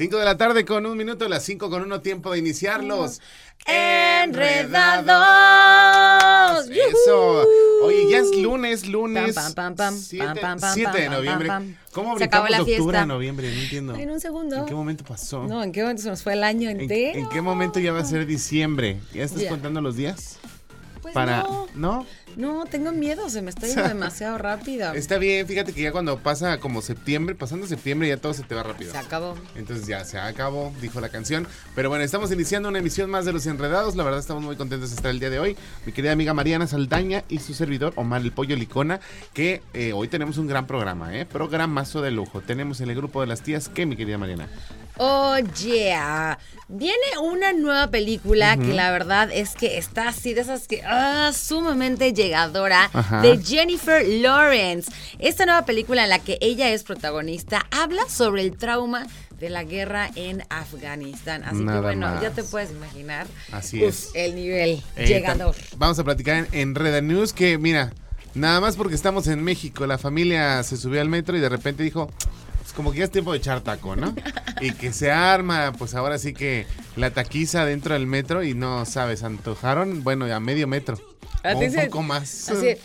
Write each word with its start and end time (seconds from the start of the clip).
5 0.00 0.16
de 0.16 0.24
la 0.24 0.38
tarde 0.38 0.64
con 0.64 0.86
un 0.86 0.96
minuto, 0.96 1.28
las 1.28 1.44
5 1.44 1.68
con 1.68 1.82
uno, 1.82 2.00
tiempo 2.00 2.32
de 2.32 2.38
iniciarlos. 2.38 3.20
Enredados. 3.66 5.10
Eso. 6.70 7.44
Oye, 7.82 8.10
ya 8.10 8.20
es 8.20 8.34
lunes, 8.34 8.88
lunes. 8.88 9.34
Pam, 9.34 9.52
pam, 9.52 9.76
pam, 9.76 9.92
pam, 9.92 9.98
7, 9.98 10.24
pam, 10.24 10.36
pam, 10.40 10.58
pam, 10.60 10.74
7 10.74 10.98
de 11.02 11.08
noviembre. 11.10 11.50
¿Cómo 11.92 12.16
Se 12.16 12.24
acabó 12.24 12.44
brincamos 12.46 12.50
la 12.50 12.56
de 12.56 12.62
octubre 12.62 12.94
fiesta. 12.96 13.02
a 13.02 13.06
noviembre? 13.06 13.54
No 13.54 13.60
entiendo. 13.60 13.94
En 13.94 14.10
un 14.10 14.20
segundo. 14.20 14.56
¿En 14.56 14.64
qué 14.64 14.74
momento 14.74 15.04
pasó? 15.04 15.46
No, 15.46 15.62
¿en 15.62 15.70
qué 15.70 15.82
momento 15.82 16.00
se 16.02 16.08
nos 16.08 16.22
fue 16.22 16.32
el 16.32 16.44
año 16.44 16.70
¿En, 16.70 16.80
entero? 16.80 17.18
en 17.18 17.28
qué 17.28 17.42
momento 17.42 17.78
ya 17.78 17.92
va 17.92 18.00
a 18.00 18.04
ser 18.06 18.24
diciembre? 18.24 18.96
¿Ya 19.12 19.24
estás 19.24 19.42
Ya. 19.42 19.50
contando 19.50 19.82
los 19.82 19.96
días? 19.96 20.38
Pues 21.02 21.12
Para. 21.12 21.42
no, 21.42 21.66
¿No? 21.74 22.06
No, 22.36 22.64
tengo 22.66 22.92
miedo, 22.92 23.28
se 23.28 23.42
me 23.42 23.50
está 23.50 23.66
yendo 23.66 23.82
demasiado 23.88 24.38
rápido. 24.38 24.92
Está 24.92 25.18
bien, 25.18 25.46
fíjate 25.46 25.72
que 25.72 25.82
ya 25.82 25.92
cuando 25.92 26.18
pasa 26.18 26.58
como 26.58 26.82
septiembre, 26.82 27.34
pasando 27.34 27.66
septiembre 27.66 28.08
ya 28.08 28.16
todo 28.16 28.34
se 28.34 28.42
te 28.42 28.54
va 28.54 28.62
rápido. 28.62 28.92
Se 28.92 28.98
acabó. 28.98 29.36
Entonces 29.54 29.86
ya 29.86 30.04
se 30.04 30.18
acabó, 30.18 30.72
dijo 30.80 31.00
la 31.00 31.08
canción. 31.08 31.46
Pero 31.74 31.88
bueno, 31.88 32.04
estamos 32.04 32.30
iniciando 32.32 32.68
una 32.68 32.78
emisión 32.78 33.10
más 33.10 33.24
de 33.24 33.32
Los 33.32 33.46
Enredados. 33.46 33.96
La 33.96 34.04
verdad 34.04 34.20
estamos 34.20 34.42
muy 34.42 34.56
contentos 34.56 34.90
de 34.90 34.96
estar 34.96 35.10
el 35.10 35.20
día 35.20 35.30
de 35.30 35.38
hoy. 35.38 35.56
Mi 35.86 35.92
querida 35.92 36.12
amiga 36.12 36.34
Mariana 36.34 36.66
Saldaña 36.66 37.24
y 37.28 37.38
su 37.38 37.54
servidor 37.54 37.92
Omar 37.96 38.22
el 38.22 38.32
Pollo 38.32 38.56
Licona, 38.56 39.00
que 39.32 39.62
eh, 39.74 39.92
hoy 39.92 40.08
tenemos 40.08 40.38
un 40.38 40.46
gran 40.46 40.66
programa, 40.66 41.16
¿eh? 41.16 41.26
Programazo 41.26 42.02
de 42.02 42.10
lujo. 42.10 42.40
Tenemos 42.40 42.80
en 42.80 42.90
el 42.90 42.96
grupo 42.96 43.20
de 43.20 43.26
las 43.26 43.42
tías, 43.42 43.68
¿qué, 43.68 43.86
mi 43.86 43.96
querida 43.96 44.18
Mariana? 44.18 44.48
Oh, 45.02 45.38
yeah. 45.64 46.38
Viene 46.68 47.18
una 47.22 47.52
nueva 47.52 47.88
película 47.88 48.56
que 48.56 48.74
la 48.74 48.90
verdad 48.92 49.30
es 49.32 49.54
que 49.54 49.78
está 49.78 50.08
así 50.08 50.34
de 50.34 50.42
esas 50.42 50.68
que 50.68 50.82
ah, 50.84 51.32
sumamente 51.32 52.12
llegadora 52.22 52.90
Ajá. 52.92 53.22
de 53.22 53.38
Jennifer 53.42 54.06
Lawrence. 54.06 54.90
Esta 55.18 55.46
nueva 55.46 55.64
película 55.64 56.02
en 56.04 56.10
la 56.10 56.18
que 56.18 56.38
ella 56.40 56.70
es 56.70 56.82
protagonista 56.82 57.66
habla 57.70 58.02
sobre 58.08 58.42
el 58.42 58.56
trauma 58.56 59.06
de 59.38 59.48
la 59.48 59.64
guerra 59.64 60.10
en 60.16 60.42
Afganistán. 60.50 61.42
Así 61.44 61.62
Nada 61.62 61.78
que 61.78 61.82
bueno, 61.86 62.08
más. 62.08 62.22
ya 62.22 62.30
te 62.30 62.42
puedes 62.44 62.70
imaginar 62.70 63.26
Así 63.52 63.82
es. 63.82 64.10
el 64.14 64.34
nivel 64.34 64.82
Eh, 64.96 65.06
llegador. 65.06 65.54
Vamos 65.76 65.98
a 65.98 66.04
platicar 66.04 66.36
en, 66.36 66.48
en 66.52 66.74
Reda 66.74 67.00
News 67.00 67.32
que, 67.32 67.56
mira, 67.56 67.92
nada 68.34 68.60
más 68.60 68.76
porque 68.76 68.94
estamos 68.94 69.26
en 69.28 69.42
México, 69.42 69.86
la 69.86 69.96
familia 69.98 70.62
se 70.62 70.76
subió 70.76 71.00
al 71.00 71.08
metro 71.08 71.36
y 71.36 71.40
de 71.40 71.48
repente 71.48 71.82
dijo, 71.82 72.10
pues 72.60 72.72
como 72.74 72.92
que 72.92 72.98
ya 72.98 73.04
es 73.04 73.10
tiempo 73.10 73.32
de 73.32 73.38
echar 73.38 73.62
taco, 73.62 73.96
¿no? 73.96 74.14
y 74.60 74.72
que 74.72 74.92
se 74.92 75.10
arma, 75.10 75.72
pues 75.78 75.94
ahora 75.94 76.18
sí 76.18 76.34
que 76.34 76.66
la 76.96 77.10
taquiza 77.10 77.64
dentro 77.64 77.94
del 77.94 78.06
metro 78.06 78.42
y 78.44 78.52
no 78.54 78.84
sabes, 78.84 79.22
antojaron, 79.22 80.04
bueno, 80.04 80.26
a 80.26 80.38
medio 80.38 80.66
metro. 80.68 80.98
A 81.42 81.54
O 81.54 81.58
ti 81.58 81.64
un 81.66 81.70
se- 81.72 81.84
poco 81.86 82.02
más. 82.02 82.48
Así, 82.50 82.76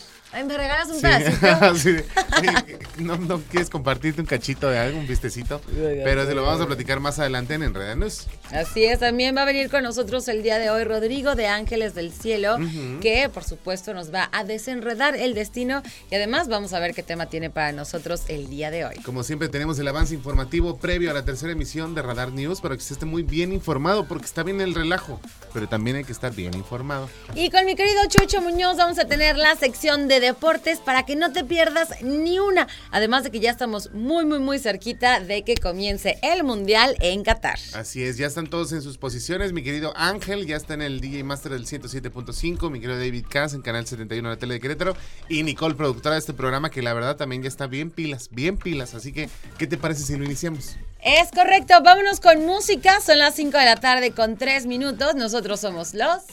me 0.43 0.57
regalas 0.57 0.87
un 0.89 0.95
Sí, 0.95 1.01
pedacito. 1.01 1.47
así 1.65 1.91
de, 1.93 2.05
"Oye, 2.39 2.79
no, 2.97 3.17
no 3.17 3.41
quieres 3.49 3.69
compartirte 3.69 4.21
un 4.21 4.27
cachito 4.27 4.69
de 4.69 4.77
algo, 4.77 4.99
un 4.99 5.07
vistecito, 5.07 5.61
pero 6.03 6.25
se 6.25 6.33
lo 6.35 6.43
vamos 6.43 6.61
a 6.61 6.67
platicar 6.67 6.99
más 6.99 7.19
adelante 7.19 7.53
en 7.53 7.63
Enreda 7.63 7.95
News. 7.95 8.27
Así 8.51 8.83
es, 8.85 8.99
también 8.99 9.35
va 9.35 9.41
a 9.43 9.45
venir 9.45 9.69
con 9.69 9.83
nosotros 9.83 10.27
el 10.27 10.43
día 10.43 10.59
de 10.59 10.69
hoy 10.69 10.83
Rodrigo 10.83 11.35
de 11.35 11.47
Ángeles 11.47 11.95
del 11.95 12.11
Cielo, 12.11 12.57
que 13.01 13.29
por 13.29 13.43
supuesto 13.43 13.93
nos 13.93 14.13
va 14.13 14.29
a 14.31 14.43
desenredar 14.43 15.15
el 15.15 15.33
destino 15.33 15.81
y 16.11 16.15
además 16.15 16.47
vamos 16.47 16.73
a 16.73 16.79
ver 16.79 16.93
qué 16.93 17.03
tema 17.03 17.27
tiene 17.27 17.49
para 17.49 17.71
nosotros 17.71 18.23
el 18.27 18.49
día 18.49 18.71
de 18.71 18.85
hoy. 18.85 18.95
Como 19.03 19.23
siempre 19.23 19.49
tenemos 19.49 19.79
el 19.79 19.87
avance 19.87 20.13
informativo 20.13 20.77
previo 20.77 21.11
a 21.11 21.13
la 21.13 21.23
tercera 21.25 21.51
emisión 21.51 21.95
de 21.95 22.01
Radar 22.01 22.31
News 22.31 22.61
para 22.61 22.75
que 22.75 22.79
usted 22.81 22.93
esté 22.93 23.05
muy 23.05 23.23
bien 23.23 23.51
informado 23.53 24.05
porque 24.07 24.25
está 24.25 24.43
bien 24.43 24.61
el 24.61 24.73
relajo, 24.73 25.19
pero 25.53 25.67
también 25.67 25.97
hay 25.97 26.03
que 26.03 26.11
estar 26.11 26.33
bien 26.33 26.53
informado. 26.55 27.09
Y 27.35 27.49
con 27.49 27.65
mi 27.65 27.75
querido 27.75 28.01
Chucho 28.09 28.41
Muñoz 28.41 28.77
vamos 28.77 28.99
a 28.99 29.05
tener 29.05 29.37
la 29.37 29.55
sección 29.55 30.07
de 30.07 30.19
deportes 30.25 30.79
para 30.79 31.03
que 31.03 31.15
no 31.15 31.31
te 31.31 31.43
pierdas 31.43 32.01
ni 32.01 32.39
una. 32.39 32.67
Además 32.91 33.23
de 33.23 33.31
que 33.31 33.39
ya 33.39 33.51
estamos 33.51 33.91
muy, 33.93 34.25
muy, 34.25 34.39
muy 34.39 34.59
cerquita 34.59 35.19
de 35.19 35.43
que 35.43 35.55
comience 35.55 36.17
el 36.21 36.43
Mundial 36.43 36.95
en 36.99 37.23
Qatar. 37.23 37.59
Así 37.73 38.03
es, 38.03 38.17
ya 38.17 38.27
están 38.27 38.47
todos 38.47 38.71
en 38.71 38.81
sus 38.81 38.97
posiciones. 38.97 39.53
Mi 39.53 39.63
querido 39.63 39.93
Ángel 39.95 40.45
ya 40.45 40.55
está 40.55 40.73
en 40.73 40.81
el 40.81 40.99
DJ 40.99 41.23
Master 41.23 41.51
del 41.53 41.65
107.5, 41.65 42.69
mi 42.69 42.79
querido 42.79 42.99
David 42.99 43.25
Cass 43.29 43.53
en 43.53 43.61
Canal 43.61 43.85
71 43.85 44.29
de 44.29 44.35
la 44.35 44.39
Tele 44.39 44.53
de 44.55 44.59
Querétaro 44.59 44.95
y 45.29 45.43
Nicole, 45.43 45.75
productora 45.75 46.15
de 46.15 46.19
este 46.19 46.33
programa 46.33 46.69
que 46.69 46.81
la 46.81 46.93
verdad 46.93 47.15
también 47.15 47.43
ya 47.43 47.47
está 47.47 47.67
bien 47.67 47.91
pilas, 47.91 48.29
bien 48.31 48.57
pilas. 48.57 48.93
Así 48.95 49.13
que, 49.13 49.29
¿qué 49.57 49.67
te 49.67 49.77
parece 49.77 50.03
si 50.03 50.17
lo 50.17 50.25
iniciamos? 50.25 50.75
Es 51.01 51.29
correcto, 51.31 51.75
vámonos 51.83 52.19
con 52.19 52.45
música. 52.45 52.99
Son 52.99 53.19
las 53.19 53.35
5 53.35 53.57
de 53.57 53.65
la 53.65 53.75
tarde 53.75 54.11
con 54.11 54.37
3 54.37 54.65
minutos. 54.65 55.15
Nosotros 55.15 55.59
somos 55.59 55.93
los 55.93 56.23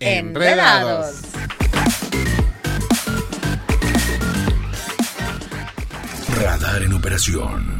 Enredados. 0.00 1.22
Enredados. 1.24 1.57
Radar 6.38 6.82
en 6.84 6.92
operación. 6.92 7.77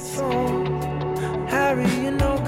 Harry, 1.53 1.87
you're 2.03 2.11
no 2.11 2.42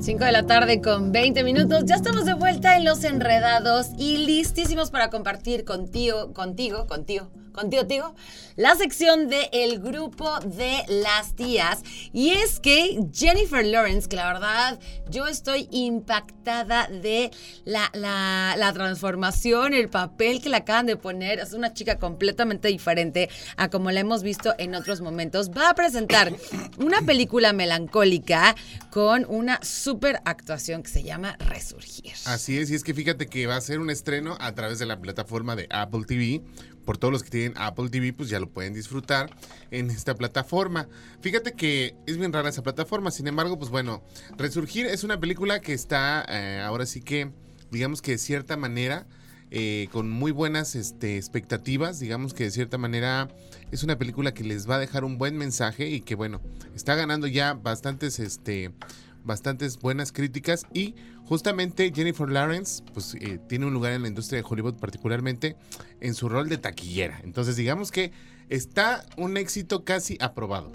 5 0.00 0.24
de 0.24 0.32
la 0.32 0.44
tarde 0.44 0.80
con 0.80 1.12
20 1.12 1.44
minutos. 1.44 1.84
Ya 1.86 1.94
estamos 1.94 2.24
de 2.24 2.34
vuelta 2.34 2.76
en 2.76 2.84
Los 2.84 3.04
Enredados 3.04 3.90
y 3.96 4.26
listísimos 4.26 4.90
para 4.90 5.08
compartir 5.10 5.64
contigo, 5.64 6.32
contigo, 6.32 6.88
contigo, 6.88 7.30
contigo, 7.54 7.86
tigo, 7.86 8.14
la 8.56 8.74
sección 8.76 9.28
de 9.28 9.48
el 9.52 9.80
grupo 9.80 10.38
de 10.40 10.82
las 10.88 11.34
tías. 11.34 11.82
Y 12.12 12.30
es 12.30 12.60
que 12.60 13.00
Jennifer 13.12 13.64
Lawrence, 13.64 14.08
que 14.08 14.16
la 14.16 14.32
verdad 14.32 14.78
yo 15.08 15.26
estoy 15.26 15.68
impactada 15.70 16.88
de 16.88 17.30
la, 17.64 17.90
la, 17.94 18.56
la 18.58 18.72
transformación, 18.72 19.72
el 19.72 19.88
papel 19.88 20.42
que 20.42 20.48
le 20.48 20.56
acaban 20.56 20.86
de 20.86 20.96
poner. 20.96 21.38
Es 21.38 21.52
una 21.52 21.72
chica 21.72 21.98
completamente 21.98 22.68
diferente 22.68 23.30
a 23.56 23.70
como 23.70 23.90
la 23.90 24.00
hemos 24.00 24.22
visto 24.22 24.54
en 24.58 24.74
otros 24.74 25.00
momentos. 25.00 25.50
Va 25.50 25.70
a 25.70 25.74
presentar 25.74 26.32
una 26.78 27.02
película 27.02 27.52
melancólica 27.52 28.54
con 28.90 29.24
una 29.28 29.60
super 29.62 30.20
actuación 30.24 30.82
que 30.82 30.90
se 30.90 31.02
llama 31.02 31.36
Resurgir. 31.38 32.12
Así 32.26 32.58
es, 32.58 32.70
y 32.70 32.74
es 32.74 32.84
que 32.84 32.94
fíjate 32.94 33.26
que 33.26 33.46
va 33.46 33.56
a 33.56 33.60
ser 33.60 33.80
un 33.80 33.90
estreno 33.90 34.36
a 34.40 34.54
través 34.54 34.78
de 34.78 34.86
la 34.86 35.00
plataforma 35.00 35.56
de 35.56 35.66
Apple 35.70 36.02
TV, 36.06 36.42
por 36.84 36.98
todos 36.98 37.12
los 37.12 37.22
que 37.22 37.30
tienen 37.30 37.54
Apple 37.56 37.88
TV, 37.88 38.12
pues 38.12 38.28
ya 38.28 38.40
lo 38.40 38.50
pueden 38.50 38.74
disfrutar 38.74 39.34
en 39.70 39.90
esta 39.90 40.14
plataforma. 40.14 40.88
Fíjate 41.20 41.52
que 41.52 41.96
es 42.06 42.16
bien 42.16 42.32
rara 42.32 42.48
esa 42.48 42.62
plataforma, 42.62 43.10
sin 43.10 43.26
embargo, 43.26 43.58
pues 43.58 43.70
bueno, 43.70 44.02
Resurgir 44.36 44.86
es 44.86 45.04
una 45.04 45.18
película 45.18 45.60
que 45.60 45.72
está 45.72 46.24
eh, 46.28 46.60
ahora 46.60 46.86
sí 46.86 47.00
que, 47.00 47.30
digamos 47.70 48.02
que 48.02 48.12
de 48.12 48.18
cierta 48.18 48.56
manera, 48.56 49.06
eh, 49.50 49.88
con 49.92 50.10
muy 50.10 50.32
buenas 50.32 50.74
este, 50.74 51.16
expectativas, 51.16 52.00
digamos 52.00 52.34
que 52.34 52.44
de 52.44 52.50
cierta 52.50 52.76
manera 52.76 53.28
es 53.70 53.82
una 53.84 53.96
película 53.96 54.34
que 54.34 54.42
les 54.42 54.68
va 54.68 54.76
a 54.76 54.78
dejar 54.78 55.04
un 55.04 55.16
buen 55.16 55.36
mensaje 55.36 55.88
y 55.88 56.00
que 56.00 56.14
bueno, 56.14 56.40
está 56.74 56.94
ganando 56.94 57.26
ya 57.26 57.54
bastantes, 57.54 58.18
este, 58.18 58.72
bastantes 59.24 59.78
buenas 59.78 60.12
críticas 60.12 60.66
y 60.72 60.94
justamente 61.24 61.92
Jennifer 61.94 62.28
Lawrence 62.28 62.82
pues 62.92 63.14
eh, 63.14 63.38
tiene 63.48 63.66
un 63.66 63.72
lugar 63.72 63.92
en 63.92 64.02
la 64.02 64.08
industria 64.08 64.40
de 64.40 64.46
Hollywood 64.48 64.74
particularmente 64.74 65.56
en 66.00 66.14
su 66.14 66.28
rol 66.28 66.48
de 66.48 66.58
taquillera. 66.58 67.20
Entonces 67.24 67.56
digamos 67.56 67.90
que 67.90 68.12
está 68.48 69.04
un 69.16 69.36
éxito 69.36 69.84
casi 69.84 70.16
aprobado. 70.20 70.72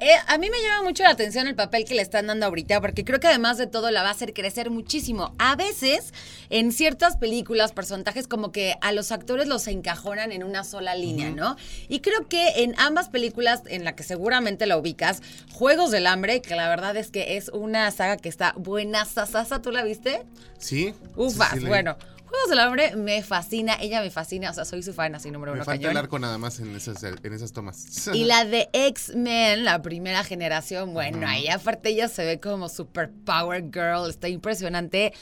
Eh, 0.00 0.12
a 0.28 0.38
mí 0.38 0.48
me 0.48 0.62
llama 0.62 0.84
mucho 0.84 1.02
la 1.02 1.10
atención 1.10 1.48
el 1.48 1.56
papel 1.56 1.84
que 1.84 1.94
le 1.94 2.02
están 2.02 2.28
dando 2.28 2.46
ahorita, 2.46 2.80
porque 2.80 3.04
creo 3.04 3.18
que 3.18 3.26
además 3.26 3.58
de 3.58 3.66
todo 3.66 3.90
la 3.90 4.02
va 4.02 4.08
a 4.10 4.12
hacer 4.12 4.32
crecer 4.32 4.70
muchísimo. 4.70 5.34
A 5.38 5.56
veces, 5.56 6.14
en 6.50 6.70
ciertas 6.70 7.16
películas, 7.16 7.72
personajes 7.72 8.28
como 8.28 8.52
que 8.52 8.76
a 8.80 8.92
los 8.92 9.10
actores 9.10 9.48
los 9.48 9.66
encajonan 9.66 10.30
en 10.30 10.44
una 10.44 10.62
sola 10.62 10.94
línea, 10.94 11.30
¿no? 11.30 11.56
Y 11.88 11.98
creo 11.98 12.28
que 12.28 12.62
en 12.62 12.74
ambas 12.78 13.08
películas, 13.08 13.62
en 13.66 13.82
la 13.84 13.96
que 13.96 14.04
seguramente 14.04 14.66
la 14.66 14.76
ubicas, 14.78 15.20
Juegos 15.52 15.90
del 15.90 16.06
Hambre, 16.06 16.42
que 16.42 16.54
la 16.54 16.68
verdad 16.68 16.96
es 16.96 17.10
que 17.10 17.36
es 17.36 17.48
una 17.48 17.90
saga 17.90 18.16
que 18.18 18.28
está 18.28 18.54
buena, 18.56 19.04
sasasa, 19.04 19.60
¿tú 19.62 19.72
la 19.72 19.82
viste? 19.82 20.22
Sí. 20.58 20.94
Ufas, 21.16 21.50
Sí, 21.50 21.56
sí, 21.58 21.62
la- 21.64 21.68
bueno. 21.70 21.96
Juegos 22.28 22.50
del 22.50 22.58
Hambre 22.58 22.94
me 22.96 23.22
fascina, 23.22 23.76
ella 23.80 24.00
me 24.02 24.10
fascina, 24.10 24.50
o 24.50 24.54
sea, 24.54 24.64
soy 24.64 24.82
su 24.82 24.92
fan 24.92 25.14
así 25.14 25.30
número 25.30 25.52
Me 25.52 25.58
uno 25.58 25.64
falta 25.64 25.78
cañón. 25.78 25.92
el 25.92 25.96
arco 25.96 26.18
nada 26.18 26.36
más 26.38 26.60
en 26.60 26.74
esas, 26.76 27.02
en 27.02 27.32
esas 27.32 27.52
tomas. 27.52 28.08
Y 28.12 28.24
la 28.24 28.44
de 28.44 28.68
X-Men, 28.72 29.64
la 29.64 29.80
primera 29.80 30.22
generación, 30.24 30.92
bueno, 30.92 31.26
ahí 31.26 31.48
aparte 31.48 31.88
ella 31.88 32.08
se 32.08 32.24
ve 32.24 32.38
como 32.38 32.68
super 32.68 33.10
power 33.24 33.64
girl, 33.72 34.08
está 34.10 34.28
impresionante. 34.28 35.14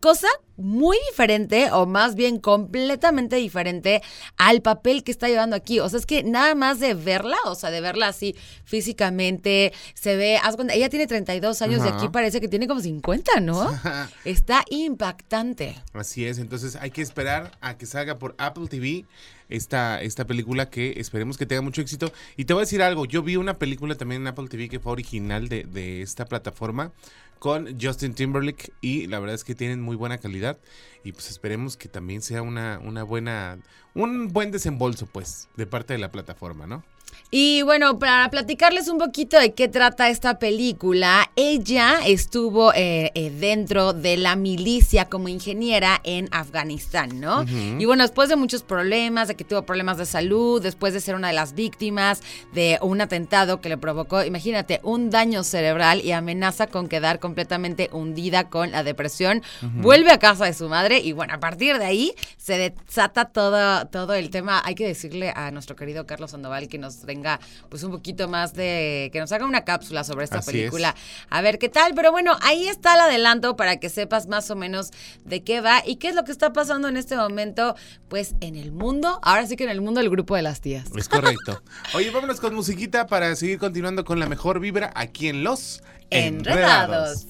Cosa 0.00 0.28
muy 0.56 0.96
diferente, 1.10 1.70
o 1.72 1.86
más 1.86 2.14
bien 2.14 2.38
completamente 2.38 3.36
diferente 3.36 4.02
al 4.36 4.62
papel 4.62 5.04
que 5.04 5.12
está 5.12 5.28
llevando 5.28 5.56
aquí. 5.56 5.80
O 5.80 5.88
sea, 5.88 5.98
es 5.98 6.06
que 6.06 6.22
nada 6.22 6.54
más 6.54 6.80
de 6.80 6.94
verla, 6.94 7.36
o 7.44 7.54
sea, 7.54 7.70
de 7.70 7.80
verla 7.80 8.08
así 8.08 8.34
físicamente, 8.64 9.72
se 9.94 10.16
ve, 10.16 10.38
haz 10.42 10.56
cuenta, 10.56 10.74
ella 10.74 10.88
tiene 10.88 11.06
32 11.06 11.62
años 11.62 11.84
y 11.84 11.88
Ajá. 11.88 11.96
aquí 11.96 12.08
parece 12.08 12.40
que 12.40 12.48
tiene 12.48 12.66
como 12.66 12.80
50, 12.80 13.40
¿no? 13.40 13.70
Está 14.24 14.64
impactante. 14.70 15.76
Así 15.92 16.24
es, 16.26 16.38
entonces 16.38 16.76
hay 16.76 16.90
que 16.90 17.02
esperar 17.02 17.52
a 17.60 17.76
que 17.76 17.86
salga 17.86 18.18
por 18.18 18.34
Apple 18.38 18.68
TV 18.68 19.04
esta, 19.48 20.00
esta 20.00 20.26
película 20.26 20.70
que 20.70 20.94
esperemos 20.98 21.36
que 21.36 21.46
tenga 21.46 21.62
mucho 21.62 21.82
éxito. 21.82 22.12
Y 22.36 22.46
te 22.46 22.54
voy 22.54 22.62
a 22.62 22.64
decir 22.64 22.82
algo, 22.82 23.04
yo 23.04 23.22
vi 23.22 23.36
una 23.36 23.58
película 23.58 23.94
también 23.94 24.22
en 24.22 24.28
Apple 24.28 24.48
TV 24.48 24.68
que 24.68 24.80
fue 24.80 24.92
original 24.92 25.48
de, 25.48 25.64
de 25.64 26.02
esta 26.02 26.24
plataforma 26.24 26.92
con 27.38 27.80
Justin 27.80 28.14
Timberlake 28.14 28.72
y 28.80 29.06
la 29.06 29.18
verdad 29.18 29.34
es 29.34 29.44
que 29.44 29.54
tienen 29.54 29.80
muy 29.82 29.96
buena 29.96 30.18
calidad 30.18 30.58
y 31.04 31.12
pues 31.12 31.30
esperemos 31.30 31.76
que 31.76 31.88
también 31.88 32.22
sea 32.22 32.42
una, 32.42 32.80
una 32.82 33.02
buena, 33.02 33.58
un 33.94 34.28
buen 34.28 34.50
desembolso 34.50 35.06
pues 35.06 35.48
de 35.56 35.66
parte 35.66 35.92
de 35.94 35.98
la 35.98 36.10
plataforma, 36.10 36.66
¿no? 36.66 36.84
Y 37.30 37.62
bueno, 37.62 37.98
para 37.98 38.30
platicarles 38.30 38.88
un 38.88 38.98
poquito 38.98 39.38
de 39.38 39.52
qué 39.52 39.66
trata 39.66 40.08
esta 40.08 40.38
película, 40.38 41.28
ella 41.34 41.98
estuvo 42.06 42.72
eh, 42.72 43.10
eh, 43.14 43.30
dentro 43.30 43.92
de 43.92 44.16
la 44.16 44.36
milicia 44.36 45.06
como 45.06 45.28
ingeniera 45.28 46.00
en 46.04 46.28
Afganistán, 46.30 47.20
¿no? 47.20 47.44
Y 47.78 47.84
bueno, 47.84 48.04
después 48.04 48.28
de 48.28 48.36
muchos 48.36 48.62
problemas, 48.62 49.26
de 49.26 49.34
que 49.34 49.44
tuvo 49.44 49.62
problemas 49.62 49.98
de 49.98 50.06
salud, 50.06 50.62
después 50.62 50.94
de 50.94 51.00
ser 51.00 51.16
una 51.16 51.28
de 51.28 51.34
las 51.34 51.54
víctimas 51.54 52.22
de 52.54 52.78
un 52.80 53.00
atentado 53.00 53.60
que 53.60 53.68
le 53.68 53.76
provocó, 53.76 54.22
imagínate, 54.22 54.80
un 54.84 55.10
daño 55.10 55.42
cerebral 55.42 56.02
y 56.04 56.12
amenaza 56.12 56.68
con 56.68 56.88
quedar 56.88 57.18
completamente 57.18 57.90
hundida 57.92 58.48
con 58.48 58.70
la 58.70 58.84
depresión, 58.84 59.42
vuelve 59.62 60.12
a 60.12 60.18
casa 60.18 60.44
de 60.44 60.54
su 60.54 60.68
madre 60.68 61.00
y 61.00 61.12
bueno, 61.12 61.34
a 61.34 61.40
partir 61.40 61.78
de 61.78 61.84
ahí 61.84 62.14
se 62.36 62.56
desata 62.56 63.26
todo, 63.26 63.86
todo 63.88 64.14
el 64.14 64.30
tema. 64.30 64.62
Hay 64.64 64.76
que 64.76 64.86
decirle 64.86 65.32
a 65.34 65.50
nuestro 65.50 65.74
querido 65.74 66.06
Carlos 66.06 66.30
Sandoval 66.30 66.68
que 66.68 66.78
nos 66.78 66.95
venga 67.04 67.40
pues 67.68 67.82
un 67.82 67.90
poquito 67.90 68.28
más 68.28 68.54
de, 68.54 69.10
que 69.12 69.20
nos 69.20 69.32
haga 69.32 69.44
una 69.44 69.64
cápsula 69.64 70.04
sobre 70.04 70.24
esta 70.24 70.38
Así 70.38 70.52
película. 70.52 70.94
A 71.30 71.40
ver 71.40 71.58
qué 71.58 71.68
tal, 71.68 71.94
pero 71.94 72.12
bueno, 72.12 72.36
ahí 72.42 72.68
está 72.68 72.94
el 72.94 73.00
adelanto 73.00 73.56
para 73.56 73.78
que 73.78 73.88
sepas 73.88 74.26
más 74.26 74.50
o 74.50 74.56
menos 74.56 74.90
de 75.24 75.42
qué 75.42 75.60
va 75.60 75.82
y 75.84 75.96
qué 75.96 76.08
es 76.08 76.14
lo 76.14 76.24
que 76.24 76.32
está 76.32 76.52
pasando 76.52 76.88
en 76.88 76.96
este 76.96 77.16
momento, 77.16 77.76
pues 78.08 78.34
en 78.40 78.56
el 78.56 78.72
mundo, 78.72 79.20
ahora 79.22 79.46
sí 79.46 79.56
que 79.56 79.64
en 79.64 79.70
el 79.70 79.80
mundo 79.80 80.00
del 80.00 80.10
grupo 80.10 80.36
de 80.36 80.42
las 80.42 80.60
tías. 80.60 80.86
Es 80.96 81.08
correcto. 81.08 81.62
Oye, 81.94 82.10
vámonos 82.10 82.40
con 82.40 82.54
musiquita 82.54 83.06
para 83.06 83.34
seguir 83.36 83.58
continuando 83.58 84.04
con 84.04 84.18
la 84.18 84.26
mejor 84.26 84.60
vibra 84.60 84.92
aquí 84.94 85.28
en 85.28 85.44
Los 85.44 85.82
Enredados. 86.10 87.26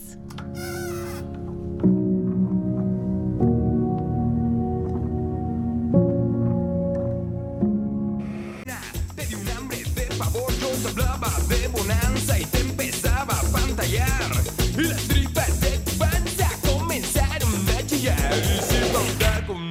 Hablaba 10.97 11.33
de 11.49 11.69
bonanza 11.69 12.39
y 12.39 12.45
te 12.47 12.61
empezaba 12.61 13.35
a 13.39 13.43
pantallar. 13.53 14.31
Y 14.77 14.83
las 14.83 15.03
tripas 15.03 15.61
de 15.61 15.71
tu 15.79 15.91
panza 15.99 16.51
comenzaron 16.67 17.69
a 17.77 17.87
chillar. 17.87 18.33
Y 18.39 18.63
si 18.63 18.81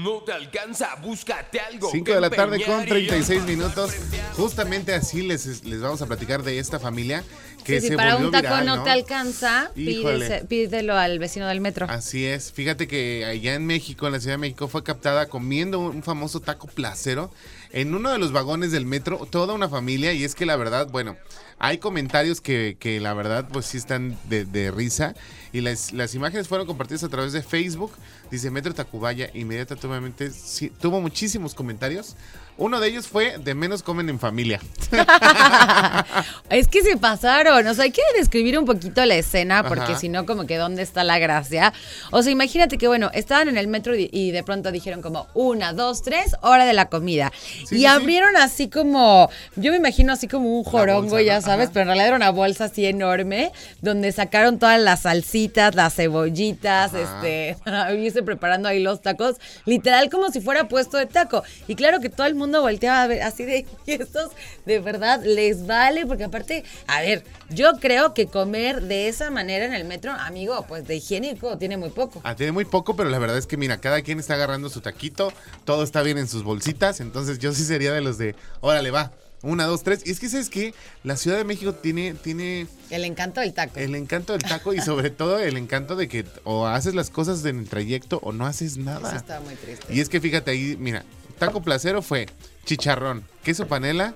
no 0.04 0.20
te 0.26 0.32
alcanza, 0.34 0.96
búscate 1.02 1.60
algo. 1.60 1.90
5 1.92 2.04
que 2.06 2.14
de 2.14 2.22
la 2.22 2.30
tarde 2.30 2.64
con 2.64 2.84
y 2.84 2.88
36 2.88 3.42
el 3.42 3.46
minutos. 3.48 3.92
Justamente 4.36 4.94
así 4.94 5.22
les, 5.22 5.64
les 5.64 5.82
vamos 5.82 6.02
a 6.02 6.06
platicar 6.08 6.44
de 6.44 6.60
esta 6.60 6.80
familia 6.80 7.24
que 7.64 7.80
Sí, 7.80 7.88
se 7.88 7.94
si 7.94 7.96
para 7.96 8.18
un 8.18 8.30
taco 8.32 8.44
viral, 8.44 8.66
no, 8.66 8.76
¿no? 8.78 8.84
te 8.84 8.90
alcanza, 8.92 9.72
pídese- 9.76 10.46
pídelo 10.46 10.96
al 10.98 11.18
vecino 11.20 11.48
del 11.48 11.62
metro. 11.62 11.88
Así 11.90 12.26
es. 12.26 12.52
Fíjate 12.52 12.88
que 12.88 13.26
allá 13.26 13.56
en 13.56 13.66
México, 13.66 14.06
en 14.06 14.14
la 14.14 14.20
Ciudad 14.20 14.34
de 14.36 14.40
México, 14.40 14.68
fue 14.68 14.84
captada 14.84 15.28
comiendo 15.28 15.80
un 15.80 16.04
famoso 16.04 16.40
taco 16.42 16.68
placero 16.68 17.32
en 17.72 17.94
uno 17.94 18.12
de 18.12 18.18
los 18.18 18.32
vagones 18.32 18.72
del 18.72 18.86
metro, 18.86 19.28
toda 19.30 19.54
una 19.54 19.70
familia. 19.70 20.14
Y 20.14 20.24
es 20.24 20.36
que 20.36 20.46
la 20.46 20.56
verdad, 20.56 20.90
bueno, 20.92 21.18
hay 21.60 21.78
comentarios 21.78 22.42
que, 22.42 22.78
que 22.80 23.00
la 23.00 23.14
verdad, 23.14 23.48
pues 23.52 23.66
sí 23.66 23.78
están 23.78 24.18
de, 24.30 24.46
de 24.46 24.72
risa. 24.72 25.16
Y 25.54 25.62
las, 25.62 25.94
las 25.94 26.16
imágenes 26.16 26.48
fueron 26.48 26.68
compartidas 26.68 27.04
a 27.04 27.10
través 27.10 27.34
de 27.34 27.42
Facebook. 27.42 27.92
Dice 28.32 28.50
Metro 28.50 28.74
Tacubaya, 28.74 29.30
inmediatamente 29.34 30.32
sí, 30.32 30.70
tuvo 30.70 31.00
muchísimos 31.02 31.54
comentarios. 31.54 32.16
Uno 32.58 32.80
de 32.80 32.88
ellos 32.88 33.08
fue 33.08 33.38
de 33.38 33.54
menos 33.54 33.84
comen 33.84 34.10
en 34.10 34.20
familia. 34.20 34.62
Es 36.50 36.68
que 36.68 36.84
se 36.84 36.96
pasaron, 36.96 37.66
o 37.68 37.74
sea, 37.74 37.86
hay 37.86 37.92
que 37.92 38.02
describir 38.16 38.58
un 38.58 38.66
poquito 38.66 39.04
la 39.04 39.16
escena 39.16 39.68
porque 39.68 39.96
si 39.96 40.10
no, 40.10 40.26
como 40.26 40.46
que 40.46 40.58
dónde 40.58 40.84
está 40.84 41.04
la 41.04 41.18
gracia. 41.20 41.74
O 42.12 42.22
sea, 42.22 42.32
imagínate 42.32 42.78
que, 42.78 42.88
bueno, 42.88 43.10
estaban 43.14 43.50
en 43.50 43.58
el 43.58 43.68
metro 43.68 43.94
y, 43.96 44.32
de 44.32 44.44
pronto 44.44 44.72
dijeron 44.72 45.02
como 45.02 45.28
una, 45.34 45.74
dos, 45.74 46.02
tres, 46.02 46.36
hora 46.42 46.66
de 46.66 46.74
la 46.74 46.86
comida. 46.86 47.32
Sí, 47.36 47.62
y 47.62 47.68
sí, 47.68 47.76
sí. 47.78 47.86
abrieron 47.86 48.38
así 48.38 48.70
como, 48.70 49.30
yo 49.56 49.72
me 49.72 49.78
imagino 49.78 50.14
así 50.14 50.28
como 50.28 50.58
un 50.58 50.64
jorongo, 50.64 51.10
bolsa, 51.10 51.22
ya 51.24 51.42
sabes, 51.42 51.66
Ajá. 51.66 51.74
pero 51.74 51.82
en 51.82 51.88
realidad 51.88 52.08
era 52.08 52.16
una 52.16 52.30
bolsa 52.30 52.66
así 52.66 52.86
enorme 52.86 53.52
donde 53.82 54.12
sacaron 54.12 54.60
todas 54.60 54.80
las 54.80 55.02
salsitas, 55.02 55.76
las 55.76 55.96
cebollitas, 55.96 56.94
Ajá. 56.94 57.02
este, 57.02 57.58
preparando 58.24 58.70
ahí 58.70 58.82
los 58.82 59.02
tacos, 59.02 59.38
literal 59.66 60.10
como 60.10 60.32
si 60.32 60.42
fuera 60.42 60.68
puesto 60.68 60.98
de 60.98 61.06
taco. 61.06 61.44
Y 61.68 61.76
claro 61.76 62.00
que 62.00 62.10
todo 62.10 62.28
el 62.28 62.36
mundo 62.36 62.62
volteaba 62.62 63.04
a 63.04 63.08
ver 63.08 63.22
así 63.24 63.46
de, 63.46 63.66
y 63.86 63.92
estos 63.92 64.32
de 64.66 64.80
verdad 64.80 65.22
les 65.24 65.66
vale, 65.66 66.06
porque 66.06 66.26
aparte, 66.26 66.64
a 66.88 67.02
ver, 67.02 67.24
yo 67.50 67.74
creo 67.80 68.14
que 68.14 68.28
comer 68.28 68.82
de 68.82 69.08
esa 69.08 69.30
manera 69.30 69.66
en 69.66 69.74
el 69.74 69.86
metro, 69.86 70.12
amigo, 70.12 70.66
pues 70.68 70.88
de 70.88 70.96
higiénico 70.96 71.58
tiene 71.58 71.78
muy 71.78 71.90
poco. 71.90 72.22
Ah, 72.24 72.36
tiene 72.36 72.52
muy 72.52 72.66
poco, 72.66 72.96
pero 72.96 73.10
la 73.10 73.20
verdad 73.20 73.38
es 73.38 73.48
que 73.48 73.58
mira, 73.58 73.78
cada 73.80 74.02
quien 74.02 74.20
está 74.20 74.36
agarrando 74.36 74.70
su 74.70 74.82
taquito, 74.82 75.32
todo 75.64 75.84
está 75.84 76.02
bien 76.02 76.18
en 76.18 76.28
sus 76.28 76.44
bolsitas, 76.44 77.00
entonces 77.00 77.40
yo 77.40 77.54
sí 77.54 77.64
sería 77.64 77.92
de 77.94 78.02
los 78.02 78.18
de, 78.18 78.36
órale, 78.62 78.92
va, 78.92 79.12
una, 79.42 79.66
dos, 79.66 79.84
tres. 79.84 80.02
Y 80.06 80.12
es 80.12 80.20
que, 80.20 80.30
¿sabes 80.30 80.50
qué? 80.50 80.74
La 81.04 81.18
Ciudad 81.18 81.38
de 81.38 81.44
México 81.44 81.74
tiene, 81.74 82.14
tiene 82.16 82.68
El 82.90 83.06
encanto 83.06 83.42
del 83.42 83.54
taco. 83.54 83.78
el 83.80 83.94
encanto 83.96 84.34
del 84.34 84.44
taco 84.44 84.74
y 84.74 84.82
sobre 84.82 85.10
todo 85.12 85.40
el 85.40 85.58
encanto 85.58 85.96
de 85.96 86.08
que 86.08 86.26
o 86.44 86.66
haces 86.68 86.96
las 86.96 87.10
cosas 87.10 87.44
en 87.46 87.60
el 87.60 87.70
trayecto 87.70 88.20
o 88.24 88.32
no 88.32 88.46
haces 88.46 88.78
nada. 88.78 89.10
Eso 89.10 89.18
está 89.18 89.40
muy 89.42 89.56
triste. 89.56 89.94
Y 89.94 90.00
es 90.00 90.10
que 90.10 90.20
fíjate 90.20 90.52
ahí, 90.52 90.76
mira, 90.80 91.04
taco 91.38 91.62
placero 91.62 92.02
fue 92.02 92.28
chicharrón, 92.66 93.24
queso 93.44 93.68
panela 93.68 94.16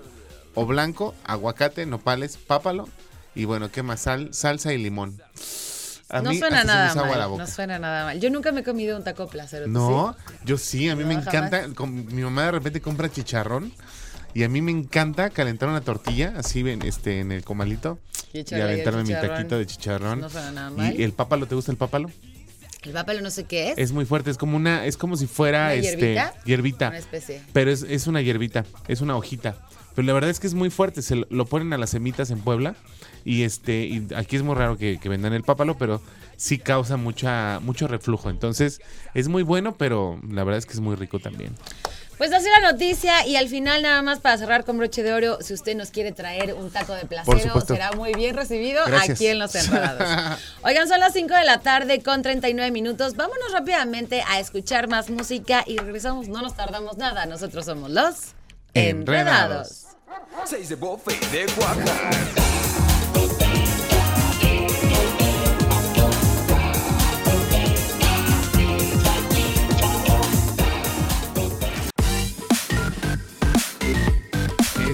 o 0.56 0.66
blanco, 0.66 1.14
aguacate, 1.26 1.86
nopales, 1.86 2.38
pápalo 2.38 2.90
y 3.36 3.46
bueno, 3.46 3.72
¿qué 3.72 3.84
más? 3.84 4.00
Sal, 4.02 4.34
salsa 4.34 4.74
y 4.74 4.78
limón. 4.80 5.22
A 6.12 6.24
no 6.24 6.32
mí 6.32 6.40
suena 6.40 6.64
nada 6.64 6.96
mal. 6.96 7.38
No 7.38 7.46
suena 7.46 7.78
nada 7.78 8.06
mal. 8.06 8.20
Yo 8.20 8.32
nunca 8.32 8.52
me 8.52 8.62
he 8.62 8.64
comido 8.64 8.98
un 8.98 9.04
taco 9.04 9.28
placero. 9.28 9.66
¿tú 9.66 9.72
No, 9.72 10.16
sí? 10.28 10.34
yo 10.44 10.58
sí, 10.58 10.90
a 10.90 10.96
mí 10.96 11.04
No, 11.04 11.10
me 11.10 11.16
jamás. 11.22 11.36
encanta. 11.36 11.76
con- 11.76 12.08
mi 12.08 12.24
mamá 12.24 12.46
de 12.46 12.52
repente 12.54 12.82
compra 12.82 13.12
chicharrón 13.12 13.72
y 14.34 14.44
a 14.44 14.50
mí 14.50 14.62
me 14.62 14.72
encanta 14.72 15.30
calentar 15.30 15.70
una 15.70 15.82
tortilla 15.82 16.34
así 16.38 16.60
en, 16.60 16.82
este, 16.84 17.20
en 17.20 17.32
el 17.32 17.44
comalito 17.44 18.00
Y 18.34 18.54
aventarme 18.54 19.04
mi 19.04 19.14
taquito 19.14 19.58
de 19.58 19.66
chicharrón. 19.66 20.22
No 20.22 20.30
suena 20.30 20.52
nada 20.52 20.70
mal. 20.70 21.00
¿Y 21.00 21.04
el 21.04 21.14
pápalo? 21.14 21.48
¿Te 21.48 21.56
gusta 21.56 21.72
el 21.72 21.78
pápalo? 21.78 22.10
El 22.84 22.94
papel 22.94 23.22
no 23.22 23.30
sé 23.30 23.44
qué 23.44 23.72
es. 23.72 23.78
Es 23.78 23.92
muy 23.92 24.06
fuerte, 24.06 24.32
es 24.32 24.38
como 24.38 24.56
una, 24.56 24.86
es 24.86 24.96
como 24.96 25.18
si 25.18 25.28
fuera 25.28 25.66
¿Una 25.66 25.74
este 25.74 25.98
hierbita? 25.98 26.34
hierbita. 26.46 26.88
Una 26.90 26.98
especie. 26.98 27.42
Pero 27.52 27.72
es, 27.72 27.84
es 27.84 28.08
una 28.08 28.22
hierbita, 28.22 28.66
es 28.88 29.02
una 29.02 29.18
hojita. 29.18 29.58
Pero 29.96 30.06
la 30.06 30.14
verdad 30.14 30.30
es 30.30 30.40
que 30.40 30.48
es 30.48 30.54
muy 30.54 30.70
fuerte, 30.70 31.02
se 31.02 31.18
lo, 31.18 31.28
lo 31.30 31.46
ponen 31.46 31.74
a 31.74 31.78
las 31.78 31.90
semitas 31.90 32.32
en 32.32 32.40
Puebla. 32.40 32.76
Y 33.26 33.44
este, 33.44 33.86
y 33.86 34.08
aquí 34.16 34.38
es 34.38 34.44
muy 34.44 34.56
raro 34.56 34.78
que, 34.78 34.98
que 34.98 35.10
vendan 35.10 35.34
el 35.34 35.44
pápalo, 35.44 35.78
pero 35.78 36.02
sí 36.38 36.58
causa 36.58 36.96
mucha, 36.96 37.60
mucho 37.60 37.86
reflujo. 37.90 38.30
Entonces, 38.30 38.80
es 39.14 39.28
muy 39.28 39.44
bueno, 39.44 39.76
pero 39.76 40.18
la 40.30 40.46
verdad 40.46 40.60
es 40.60 40.66
que 40.66 40.74
es 40.74 40.80
muy 40.80 40.96
rico 40.96 41.20
también. 41.20 41.54
Pues 42.20 42.34
así 42.34 42.50
la 42.50 42.74
noticia 42.74 43.26
y 43.26 43.38
al 43.38 43.48
final 43.48 43.82
nada 43.82 44.02
más 44.02 44.20
para 44.20 44.38
cerrar 44.38 44.66
con 44.66 44.78
broche 44.78 45.04
de 45.04 45.14
oro, 45.14 45.38
si 45.40 45.54
usted 45.54 45.74
nos 45.78 45.90
quiere 45.90 46.12
traer 46.12 46.54
un 46.54 46.70
taco 46.70 46.94
de 46.94 47.06
placero, 47.06 47.62
será 47.62 47.94
muy 47.94 48.14
bien 48.14 48.36
recibido 48.36 48.84
Gracias. 48.86 49.12
aquí 49.18 49.28
en 49.28 49.40
Los 49.40 49.56
Enredados. 49.56 50.38
Oigan, 50.64 50.90
son 50.90 51.00
las 51.00 51.14
5 51.14 51.34
de 51.34 51.46
la 51.46 51.62
tarde 51.62 52.04
con 52.04 52.22
39 52.22 52.72
minutos. 52.72 53.16
Vámonos 53.16 53.54
rápidamente 53.54 54.22
a 54.28 54.42
escuchar 54.42 54.90
más 54.90 55.10
música 55.10 55.64
y 55.66 55.78
regresamos, 55.78 56.28
no 56.28 56.42
nos 56.42 56.58
tardamos 56.58 56.98
nada. 56.98 57.26
Nosotros 57.26 57.64
somos 57.64 57.90
los 57.90 58.34
Enredados. 58.74 59.86
Enredados. 59.86 59.86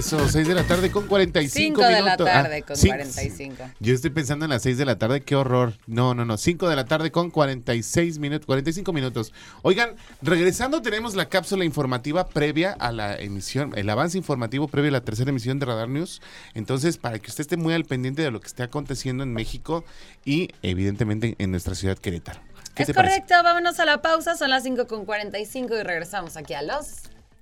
Eso, 0.06 0.28
6 0.28 0.46
de 0.46 0.54
la 0.54 0.62
tarde 0.62 0.92
con 0.92 1.08
45 1.08 1.80
5 1.80 1.82
de 1.82 1.90
la 1.90 2.02
minutos. 2.04 2.26
tarde 2.26 2.58
Ah, 2.62 2.64
con 2.64 2.76
cinco- 2.76 2.94
45. 2.94 3.56
Yo 3.80 3.92
estoy 3.92 4.10
pensando 4.10 4.44
en 4.44 4.52
las 4.52 4.62
6 4.62 4.78
de 4.78 4.84
la 4.84 4.96
tarde, 4.98 5.22
qué 5.22 5.34
horror. 5.34 5.72
No, 5.88 6.14
no, 6.14 6.24
no, 6.24 6.36
5 6.36 6.68
de 6.68 6.76
la 6.76 6.84
tarde 6.84 7.10
con 7.10 7.32
46 7.32 8.20
minutos, 8.20 8.46
45 8.46 8.92
minutos. 8.92 9.32
Oigan, 9.62 9.96
regresando 10.22 10.80
tenemos 10.80 11.16
la 11.16 11.28
cápsula 11.28 11.64
informativa 11.64 12.28
previa 12.28 12.70
a 12.72 12.92
la 12.92 13.16
emisión, 13.16 13.72
el 13.76 13.90
avance 13.90 14.16
informativo 14.16 14.68
previo 14.68 14.90
a 14.90 14.92
la 14.92 15.00
tercera 15.00 15.30
emisión 15.30 15.58
de 15.58 15.66
Radar 15.66 15.88
News. 15.88 16.22
Entonces, 16.54 16.98
para 16.98 17.18
que 17.18 17.28
usted 17.28 17.40
esté 17.40 17.56
muy 17.56 17.74
al 17.74 17.84
pendiente 17.84 18.22
de 18.22 18.30
lo 18.30 18.40
que 18.40 18.46
esté 18.46 18.62
aconteciendo 18.62 19.24
en 19.24 19.32
México 19.32 19.84
y 20.24 20.50
evidentemente 20.62 21.34
en 21.38 21.50
nuestra 21.50 21.74
ciudad 21.74 21.98
Querétaro. 21.98 22.40
¿Qué 22.76 22.84
Es 22.84 22.92
parece? 22.92 23.22
correcto, 23.22 23.34
vámonos 23.42 23.80
a 23.80 23.84
la 23.86 24.02
pausa, 24.02 24.36
son 24.36 24.50
las 24.50 24.62
5 24.62 24.86
con 24.86 25.04
45 25.04 25.74
y 25.76 25.82
regresamos 25.82 26.36
aquí 26.36 26.54
a 26.54 26.62
los 26.62 26.86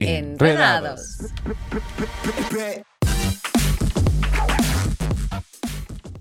Enredados. 0.04 1.32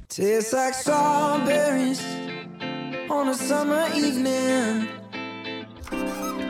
Tastes 0.07 0.53
like 0.53 0.73
strawberries 0.73 2.01
on 3.09 3.29
a 3.29 3.33
summer 3.33 3.87
evening. 3.95 4.87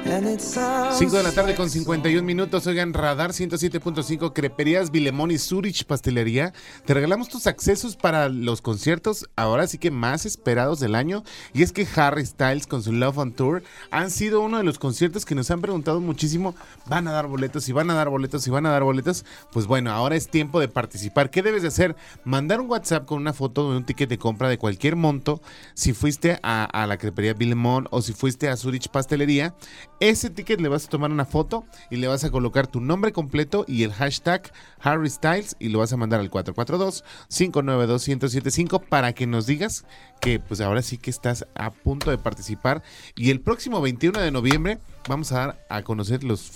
And 0.05 0.27
it 0.27 0.41
sounds 0.41 0.98
5 0.98 1.15
de 1.15 1.24
la 1.24 1.31
tarde 1.31 1.55
con 1.55 1.69
51 1.69 2.24
minutos. 2.24 2.67
Oigan, 2.67 2.93
Radar 2.93 3.31
107.5, 3.31 4.33
Creperías 4.33 4.91
Vilemón 4.91 5.31
y 5.31 5.38
Zurich 5.38 5.86
Pastelería. 5.86 6.53
Te 6.86 6.93
regalamos 6.93 7.29
tus 7.29 7.48
accesos 7.48 7.95
para 7.95 8.27
los 8.29 8.62
conciertos, 8.62 9.29
ahora 9.36 9.65
sí 9.65 9.77
que 9.77 9.91
más 9.91 10.25
esperados 10.25 10.79
del 10.79 10.95
año. 10.95 11.24
Y 11.53 11.63
es 11.63 11.72
que 11.72 11.88
Harry 11.95 12.25
Styles 12.25 12.67
con 12.67 12.83
su 12.83 12.91
Love 12.91 13.17
on 13.17 13.31
Tour 13.31 13.63
han 13.91 14.12
sido 14.12 14.41
uno 14.41 14.57
de 14.57 14.63
los 14.63 14.77
conciertos 14.77 15.25
que 15.25 15.36
nos 15.36 15.50
han 15.51 15.62
preguntado 15.62 16.00
muchísimo. 16.00 16.53
¿Van 16.86 17.07
a 17.07 17.12
dar 17.12 17.27
boletos? 17.27 17.67
¿Y 17.69 17.72
van 17.72 17.89
a 17.89 17.93
dar 17.93 18.10
boletos? 18.10 18.45
¿Y 18.45 18.50
van 18.51 18.65
a 18.65 18.72
dar 18.72 18.83
boletos? 18.83 19.25
Pues 19.51 19.67
bueno, 19.67 19.91
ahora 19.91 20.15
es 20.15 20.27
tiempo 20.27 20.60
de 20.60 20.67
participar. 20.67 21.31
¿Qué 21.31 21.41
debes 21.41 21.62
de 21.62 21.69
hacer? 21.69 21.95
Mandar 22.25 22.60
un 22.62 22.69
WhatsApp 22.69 23.05
con 23.05 23.19
una 23.19 23.33
foto 23.33 23.72
de 23.72 23.77
un 23.77 23.86
ticket 23.86 24.10
de 24.10 24.17
compra 24.17 24.50
de 24.50 24.57
cualquier 24.57 24.95
monto. 24.95 25.41
Si 25.74 25.93
fuiste 25.93 26.39
a, 26.43 26.65
a 26.65 26.88
la 26.88 26.98
Crepería 26.98 27.33
Vilemón 27.33 27.88
o 27.89 28.01
si 28.01 28.13
fuiste 28.13 28.50
a 28.50 28.57
Zurich 28.57 28.89
Pastelería. 28.89 29.55
Ese 30.03 30.29
ticket 30.29 30.60
le 30.60 30.67
vas 30.67 30.86
a 30.86 30.89
tomar 30.89 31.12
una 31.12 31.24
foto 31.24 31.63
y 31.89 31.95
le 31.95 32.10
vas 32.10 32.25
a 32.25 32.29
colocar 32.29 32.67
tu 32.67 32.81
nombre 32.81 33.13
completo 33.13 33.63
y 33.69 33.83
el 33.83 33.93
hashtag 33.93 34.51
Harry 34.81 35.10
Styles 35.10 35.55
y 35.60 35.69
lo 35.69 35.79
vas 35.79 35.93
a 35.93 35.98
mandar 35.98 36.19
al 36.19 36.29
442-592-1075 36.29 38.83
para 38.83 39.13
que 39.13 39.27
nos 39.27 39.45
digas 39.45 39.86
que 40.24 40.39
pues 40.39 40.62
ahora 40.62 40.82
sí 40.82 40.98
que 40.98 41.10
estás 41.10 41.46
a 41.56 41.72
punto 41.72 42.10
de 42.10 42.18
participar. 42.18 42.82
Y 43.15 43.30
el 43.32 43.42
próximo 43.42 43.82
21 43.82 44.20
de 44.22 44.32
noviembre 44.32 44.80
vamos 45.10 45.32
a 45.34 45.39
dar 45.39 45.65
a 45.70 45.82
conocer 45.82 46.24
los, 46.24 46.51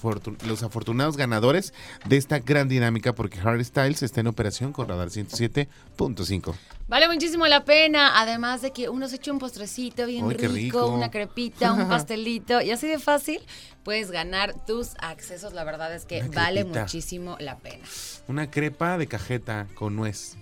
los 0.45 0.63
afortunados 0.63 1.17
ganadores 1.17 1.73
de 2.05 2.15
esta 2.17 2.39
gran 2.39 2.69
dinámica 2.69 3.13
porque 3.13 3.39
Harry 3.41 3.65
Styles 3.65 4.03
está 4.03 4.21
en 4.21 4.27
operación 4.27 4.71
con 4.71 4.87
Radar 4.87 5.09
107.5. 5.09 6.55
Vale 6.87 7.07
muchísimo 7.09 7.45
la 7.47 7.65
pena, 7.65 8.21
además 8.21 8.61
de 8.61 8.71
que 8.71 8.87
uno 8.87 9.09
se 9.09 9.17
echa 9.17 9.33
un 9.33 9.39
postrecito 9.39 10.05
bien 10.05 10.29
rico, 10.29 10.53
rico. 10.53 10.87
una 10.87 11.11
crepita, 11.11 11.73
un 11.73 11.87
pastelito 11.89 12.61
y 12.61 12.71
así 12.71 12.87
de 12.87 12.99
fácil 12.99 13.41
puedes 13.83 14.11
ganar 14.11 14.53
tus 14.65 14.91
accesos. 14.99 15.51
La 15.51 15.65
verdad 15.65 15.93
es 15.93 16.05
que 16.05 16.21
Una 16.21 16.29
vale 16.41 16.61
crepita. 16.61 16.81
muchísimo 16.83 17.35
la 17.39 17.57
pena. 17.57 17.83
Una 18.27 18.49
crepa 18.49 18.97
de 18.97 19.07
cajeta 19.07 19.67
con 19.75 19.97
nuez. 19.97 20.37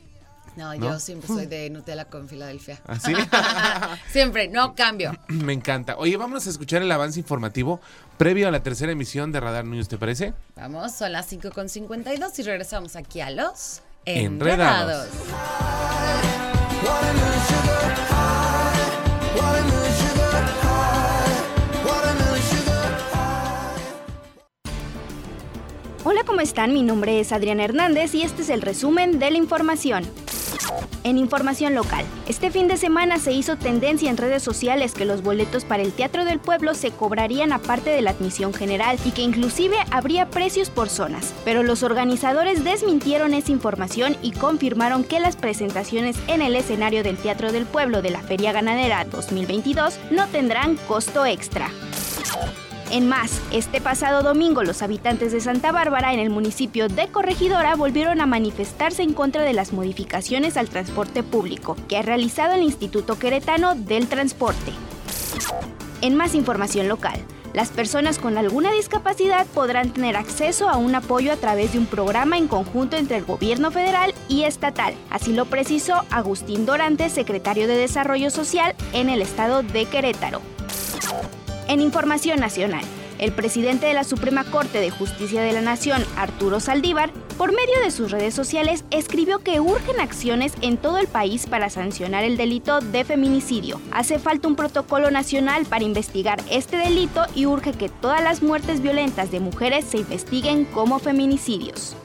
No, 0.56 0.74
¿No? 0.74 0.92
yo 0.92 1.00
siempre 1.00 1.28
soy 1.28 1.46
de 1.48 1.70
Nutella 1.70 2.06
con 2.06 2.28
Filadelfia. 2.30 2.80
¿Así? 2.88 3.14
siempre, 4.12 4.48
no 4.48 4.74
cambio. 4.76 5.14
Me 5.28 5.54
encanta. 5.54 5.98
Oye, 5.98 6.16
vámonos 6.18 6.48
a 6.48 6.50
escuchar 6.50 6.82
el 6.82 6.92
avance 6.92 7.20
informativo 7.20 7.82
previo 8.18 8.48
a 8.48 8.52
la 8.52 8.64
tercera 8.64 8.92
emisión 8.92 9.32
de 9.32 9.40
Radar 9.40 9.66
News, 9.66 9.88
¿te 9.88 9.98
parece? 9.98 10.34
Vamos, 10.56 10.94
son 10.94 11.12
las 11.12 11.26
5 11.28 11.52
con 11.52 11.68
52 11.70 12.40
y 12.40 12.44
regresamos 12.44 12.96
aquí 12.96 13.22
a 13.22 13.30
los 13.32 13.82
Enredados. 14.06 15.08
Enredados. 15.10 16.16
Hola, 26.04 26.22
¿cómo 26.24 26.42
están? 26.42 26.72
Mi 26.72 26.84
nombre 26.84 27.20
es 27.20 27.32
Adriana 27.32 27.64
Hernández 27.64 28.14
y 28.14 28.22
este 28.22 28.44
es 28.44 28.50
el 28.50 28.62
resumen 28.62 29.18
de 29.18 29.32
la 29.32 29.38
información. 29.38 30.06
En 31.04 31.18
información 31.18 31.76
local, 31.76 32.04
este 32.28 32.50
fin 32.50 32.68
de 32.68 32.78
semana 32.78 33.20
se 33.20 33.32
hizo 33.32 33.58
tendencia 33.58 34.10
en 34.10 34.18
redes 34.18 34.42
sociales 34.42 34.94
que 34.94 35.06
los 35.06 35.22
boletos 35.22 35.64
para 35.64 35.84
el 35.84 35.94
Teatro 35.94 36.26
del 36.26 36.40
Pueblo 36.40 36.74
se 36.74 36.92
cobrarían 36.92 37.54
aparte 37.54 37.92
de 37.92 38.02
la 38.02 38.12
admisión 38.12 38.54
general 38.54 38.98
y 39.06 39.12
que 39.12 39.22
inclusive 39.22 39.76
habría 39.92 40.30
precios 40.30 40.70
por 40.70 40.90
zonas. 40.90 41.34
Pero 41.46 41.62
los 41.62 41.84
organizadores 41.84 42.64
desmintieron 42.64 43.34
esa 43.34 43.52
información 43.52 44.18
y 44.22 44.32
confirmaron 44.32 45.04
que 45.04 45.20
las 45.20 45.36
presentaciones 45.36 46.18
en 46.28 46.42
el 46.42 46.56
escenario 46.56 47.04
del 47.04 47.18
Teatro 47.18 47.52
del 47.52 47.66
Pueblo 47.66 48.02
de 48.02 48.10
la 48.10 48.22
Feria 48.22 48.52
Ganadera 48.52 49.06
2022 49.06 50.00
no 50.10 50.28
tendrán 50.28 50.76
costo 50.88 51.26
extra. 51.26 51.70
En 52.92 53.10
más, 53.10 53.42
este 53.52 53.82
pasado 53.82 54.22
domingo 54.22 54.64
los 54.64 54.82
habitantes 54.84 55.32
de 55.32 55.42
Santa 55.42 55.72
Bárbara 55.72 56.14
en 56.14 56.20
el 56.20 56.30
municipio 56.30 56.88
de 56.88 57.08
Corregidora 57.08 57.76
volvieron 57.76 58.22
a 58.22 58.28
manifestarse 58.28 59.02
en 59.02 59.14
contra 59.14 59.42
de 59.42 59.54
las 59.54 59.74
modificaciones 59.74 60.56
al 60.56 60.70
transporte 60.70 61.24
público 61.24 61.76
que 61.88 61.98
ha 61.98 62.04
realizado 62.04 62.54
el 62.54 62.62
Instituto 62.62 63.18
Queretano 63.18 63.74
del 63.76 64.08
Transporte. 64.08 64.72
En 66.02 66.16
más 66.16 66.36
información 66.36 66.88
local, 66.88 67.20
las 67.54 67.70
personas 67.70 68.20
con 68.20 68.38
alguna 68.38 68.72
discapacidad 68.72 69.48
podrán 69.48 69.92
tener 69.92 70.16
acceso 70.16 70.70
a 70.70 70.78
un 70.78 70.94
apoyo 70.94 71.32
a 71.32 71.38
través 71.38 71.74
de 71.74 71.80
un 71.80 71.86
programa 71.88 72.38
en 72.38 72.48
conjunto 72.48 72.98
entre 72.98 73.18
el 73.18 73.26
gobierno 73.26 73.72
federal 73.72 74.14
y 74.28 74.44
estatal. 74.44 74.94
Así 75.10 75.34
lo 75.34 75.46
precisó 75.46 76.04
Agustín 76.12 76.66
Dorantes, 76.66 77.14
secretario 77.14 77.68
de 77.68 77.78
Desarrollo 77.78 78.30
Social 78.30 78.76
en 78.94 79.10
el 79.10 79.22
estado 79.22 79.64
de 79.64 79.86
Querétaro. 79.86 80.55
En 81.68 81.82
información 81.82 82.40
nacional, 82.40 82.84
el 83.18 83.32
presidente 83.32 83.88
de 83.88 83.96
la 83.96 84.04
Suprema 84.04 84.44
Corte 84.44 84.80
de 84.80 84.92
Justicia 84.92 85.42
de 85.42 85.52
la 85.52 85.62
Nación, 85.62 86.06
Arturo 86.16 86.60
Saldívar, 86.60 87.12
por 87.40 87.54
medio 87.54 87.80
de 87.84 87.90
sus 87.90 88.12
redes 88.12 88.36
sociales 88.36 88.86
escribió 88.92 89.40
que 89.40 89.60
urgen 89.60 90.00
acciones 90.00 90.54
en 90.62 90.78
todo 90.78 91.00
el 91.00 91.08
país 91.08 91.48
para 91.48 91.72
sancionar 91.72 92.24
el 92.24 92.38
delito 92.38 92.82
de 92.82 93.04
feminicidio. 93.04 93.82
Hace 93.92 94.20
falta 94.20 94.48
un 94.48 94.56
protocolo 94.56 95.10
nacional 95.10 95.66
para 95.66 95.84
investigar 95.84 96.40
este 96.52 96.78
delito 96.78 97.26
y 97.34 97.48
urge 97.48 97.72
que 97.72 97.90
todas 97.90 98.22
las 98.22 98.44
muertes 98.44 98.82
violentas 98.82 99.32
de 99.32 99.40
mujeres 99.40 99.86
se 99.86 99.98
investiguen 99.98 100.66
como 100.66 101.00
feminicidios. 101.00 101.96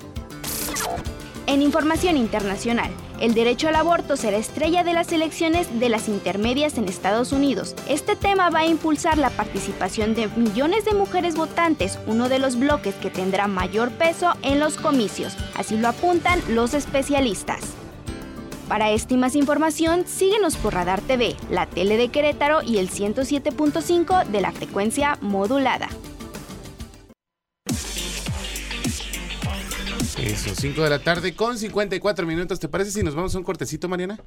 En 1.46 1.60
información 1.60 2.16
internacional, 2.16 2.90
el 3.20 3.34
derecho 3.34 3.68
al 3.68 3.76
aborto 3.76 4.16
será 4.16 4.38
estrella 4.38 4.82
de 4.82 4.94
las 4.94 5.12
elecciones 5.12 5.78
de 5.78 5.88
las 5.88 6.08
intermedias 6.08 6.78
en 6.78 6.88
Estados 6.88 7.32
Unidos. 7.32 7.74
Este 7.88 8.16
tema 8.16 8.50
va 8.50 8.60
a 8.60 8.66
impulsar 8.66 9.18
la 9.18 9.30
participación 9.30 10.14
de 10.14 10.28
millones 10.28 10.84
de 10.84 10.94
mujeres 10.94 11.36
votantes, 11.36 11.98
uno 12.06 12.28
de 12.28 12.38
los 12.38 12.58
bloques 12.58 12.94
que 12.94 13.10
tendrá 13.10 13.46
mayor 13.46 13.90
peso 13.90 14.32
en 14.42 14.58
los 14.58 14.76
comicios. 14.76 15.36
Así 15.54 15.76
lo 15.76 15.88
apuntan 15.88 16.40
los 16.48 16.74
especialistas. 16.74 17.60
Para 18.68 18.90
esta 18.90 19.14
y 19.14 19.16
más 19.16 19.34
información, 19.34 20.06
síguenos 20.06 20.56
por 20.56 20.74
Radar 20.74 21.00
TV, 21.00 21.36
la 21.50 21.66
tele 21.66 21.96
de 21.96 22.08
Querétaro 22.08 22.62
y 22.62 22.78
el 22.78 22.88
107.5 22.88 24.26
de 24.26 24.40
la 24.40 24.52
frecuencia 24.52 25.18
modulada. 25.20 25.88
Eso, 30.22 30.54
5 30.54 30.82
de 30.82 30.90
la 30.90 30.98
tarde 30.98 31.34
con 31.34 31.56
54 31.58 32.26
minutos. 32.26 32.60
¿Te 32.60 32.68
parece 32.68 32.90
si 32.90 33.02
nos 33.02 33.14
vamos 33.14 33.34
a 33.34 33.38
un 33.38 33.44
cortecito, 33.44 33.88
Mariana? 33.88 34.18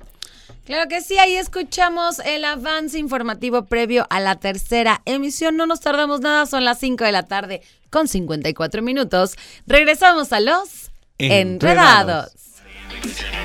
Claro 0.66 0.90
que 0.90 1.02
sí, 1.02 1.18
ahí 1.20 1.36
escuchamos 1.36 2.20
el 2.20 2.46
avance 2.46 2.98
informativo 2.98 3.66
previo 3.66 4.08
a 4.10 4.20
la 4.20 4.36
tercera 4.36 5.02
emisión. 5.06 5.56
No 5.56 5.66
nos 5.68 5.82
tardamos 5.82 6.22
nada, 6.22 6.46
son 6.46 6.64
las 6.66 6.80
5 6.80 7.04
de 7.04 7.12
la 7.12 7.24
tarde 7.24 7.62
con 7.92 8.08
54 8.08 8.82
minutos. 8.82 9.36
Regresamos 9.68 10.34
a 10.34 10.40
los 10.40 10.90
Enredados. 11.20 12.32
enredados. 12.32 13.43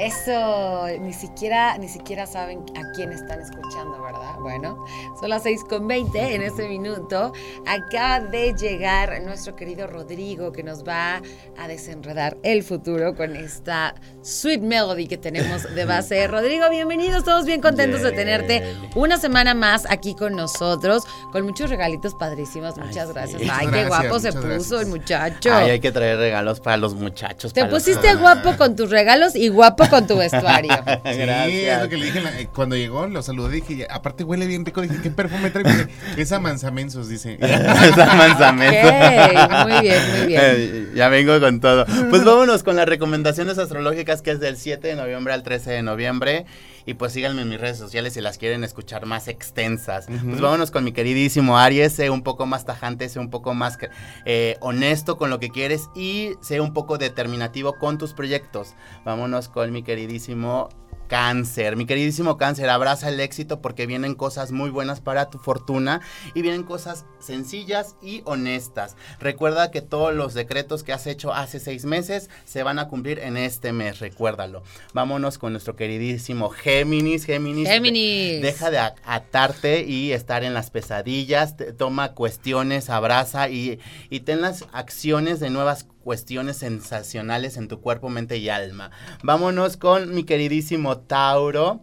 Eso, 0.00 0.86
ni 0.98 1.12
siquiera, 1.12 1.76
ni 1.76 1.86
siquiera 1.86 2.26
saben 2.26 2.60
a 2.74 2.90
quién 2.92 3.12
están 3.12 3.38
escuchando, 3.42 4.00
¿verdad? 4.00 4.36
Bueno, 4.40 4.82
son 5.20 5.28
las 5.28 5.42
6 5.42 5.64
con 5.68 5.86
20 5.86 6.36
en 6.36 6.40
este 6.40 6.66
minuto. 6.68 7.34
Acaba 7.66 8.20
de 8.20 8.54
llegar 8.54 9.20
nuestro 9.22 9.54
querido 9.56 9.86
Rodrigo 9.86 10.52
que 10.52 10.62
nos 10.62 10.84
va 10.88 11.20
a 11.58 11.68
desenredar 11.68 12.38
el 12.42 12.62
futuro 12.62 13.14
con 13.14 13.36
esta 13.36 13.94
sweet 14.22 14.62
melody 14.62 15.06
que 15.06 15.18
tenemos 15.18 15.64
de 15.74 15.84
base. 15.84 16.26
Rodrigo, 16.28 16.70
bienvenido, 16.70 17.18
estamos 17.18 17.44
bien 17.44 17.60
contentos 17.60 18.00
de 18.00 18.12
tenerte 18.12 18.74
una 18.94 19.18
semana 19.18 19.52
más 19.52 19.84
aquí 19.90 20.14
con 20.14 20.34
nosotros, 20.34 21.04
con 21.30 21.44
muchos 21.44 21.68
regalitos 21.68 22.14
padrísimos. 22.14 22.78
Muchas 22.78 23.12
gracias. 23.12 23.42
Ay, 23.52 23.66
qué 23.66 23.84
gracias, 23.84 23.88
guapo 23.88 24.18
se 24.18 24.32
puso 24.32 24.46
gracias. 24.48 24.80
el 24.80 24.86
muchacho. 24.86 25.50
Ay, 25.52 25.70
hay 25.72 25.80
que 25.80 25.92
traer 25.92 26.16
regalos 26.16 26.58
para 26.60 26.78
los 26.78 26.94
muchachos. 26.94 27.52
Te 27.52 27.60
los- 27.60 27.70
pusiste 27.70 28.14
guapo 28.14 28.56
con 28.56 28.74
tus 28.76 28.88
regalos 28.88 29.36
y 29.36 29.48
guapo 29.48 29.89
con 29.96 30.06
tu 30.06 30.16
vestuario. 30.16 30.70
Sí, 31.04 31.60
es 31.66 31.80
lo 31.82 31.88
que 31.88 31.96
le 31.96 32.06
dije 32.06 32.20
la- 32.20 32.38
eh, 32.40 32.48
cuando 32.54 32.76
llegó, 32.76 33.06
lo 33.06 33.22
saludé, 33.22 33.56
dije, 33.56 33.76
"Ya, 33.76 33.86
aparte 33.90 34.24
huele 34.24 34.46
bien 34.46 34.64
rico, 34.64 34.80
dije, 34.82 34.96
¿qué 35.02 35.10
perfume 35.10 35.50
trae? 35.50 35.64
Dice, 35.64 35.88
Esa 36.16 36.38
manzamensos, 36.40 37.08
dice. 37.08 37.38
Esa 37.40 38.14
manzamesa. 38.14 39.44
Ok, 39.44 39.68
muy 39.68 39.80
bien, 39.80 40.02
muy 40.18 40.26
bien. 40.26 40.40
Eh, 40.44 40.88
ya 40.94 41.08
vengo 41.08 41.38
con 41.40 41.60
todo. 41.60 41.86
Pues 42.10 42.24
vámonos 42.24 42.62
con 42.62 42.76
las 42.76 42.86
recomendaciones 42.86 43.58
astrológicas 43.58 44.22
que 44.22 44.32
es 44.32 44.40
del 44.40 44.56
7 44.56 44.88
de 44.88 44.96
noviembre 44.96 45.32
al 45.32 45.42
13 45.42 45.70
de 45.72 45.82
noviembre. 45.82 46.44
Y 46.90 46.94
pues 46.94 47.12
síganme 47.12 47.42
en 47.42 47.48
mis 47.48 47.60
redes 47.60 47.78
sociales 47.78 48.14
si 48.14 48.20
las 48.20 48.36
quieren 48.36 48.64
escuchar 48.64 49.06
más 49.06 49.28
extensas. 49.28 50.06
Pues 50.06 50.40
vámonos 50.40 50.72
con 50.72 50.82
mi 50.82 50.90
queridísimo 50.90 51.56
Aries. 51.56 51.92
Sé 51.92 52.10
un 52.10 52.22
poco 52.24 52.46
más 52.46 52.64
tajante, 52.64 53.08
sé 53.08 53.20
un 53.20 53.30
poco 53.30 53.54
más 53.54 53.78
eh, 54.24 54.56
honesto 54.60 55.16
con 55.16 55.30
lo 55.30 55.38
que 55.38 55.50
quieres 55.50 55.88
y 55.94 56.32
sé 56.40 56.60
un 56.60 56.72
poco 56.72 56.98
determinativo 56.98 57.74
con 57.74 57.96
tus 57.96 58.12
proyectos. 58.12 58.74
Vámonos 59.04 59.48
con 59.48 59.70
mi 59.70 59.84
queridísimo 59.84 60.68
Cáncer, 61.10 61.74
mi 61.74 61.86
queridísimo 61.86 62.36
cáncer, 62.38 62.70
abraza 62.70 63.08
el 63.08 63.18
éxito 63.18 63.60
porque 63.60 63.86
vienen 63.86 64.14
cosas 64.14 64.52
muy 64.52 64.70
buenas 64.70 65.00
para 65.00 65.28
tu 65.28 65.38
fortuna 65.38 66.00
y 66.34 66.42
vienen 66.42 66.62
cosas 66.62 67.04
sencillas 67.18 67.96
y 68.00 68.22
honestas. 68.26 68.94
Recuerda 69.18 69.72
que 69.72 69.82
todos 69.82 70.14
los 70.14 70.34
decretos 70.34 70.84
que 70.84 70.92
has 70.92 71.08
hecho 71.08 71.34
hace 71.34 71.58
seis 71.58 71.84
meses 71.84 72.30
se 72.44 72.62
van 72.62 72.78
a 72.78 72.86
cumplir 72.86 73.18
en 73.18 73.36
este 73.36 73.72
mes, 73.72 73.98
recuérdalo. 73.98 74.62
Vámonos 74.94 75.36
con 75.38 75.50
nuestro 75.52 75.74
queridísimo 75.74 76.48
Géminis, 76.48 77.24
Géminis. 77.24 77.68
Géminis. 77.68 78.40
de- 78.40 78.40
deja 78.40 78.70
de 78.70 78.78
atarte 78.78 79.84
y 79.84 80.12
estar 80.12 80.44
en 80.44 80.54
las 80.54 80.70
pesadillas, 80.70 81.56
toma 81.76 82.12
cuestiones, 82.12 82.88
abraza 82.88 83.48
y, 83.48 83.80
y 84.10 84.20
ten 84.20 84.40
las 84.42 84.64
acciones 84.72 85.40
de 85.40 85.50
nuevas 85.50 85.88
cuestiones 86.02 86.58
sensacionales 86.58 87.56
en 87.56 87.68
tu 87.68 87.80
cuerpo, 87.80 88.08
mente 88.08 88.38
y 88.38 88.48
alma. 88.48 88.90
Vámonos 89.22 89.76
con 89.76 90.14
mi 90.14 90.24
queridísimo 90.24 90.98
Tauro. 90.98 91.82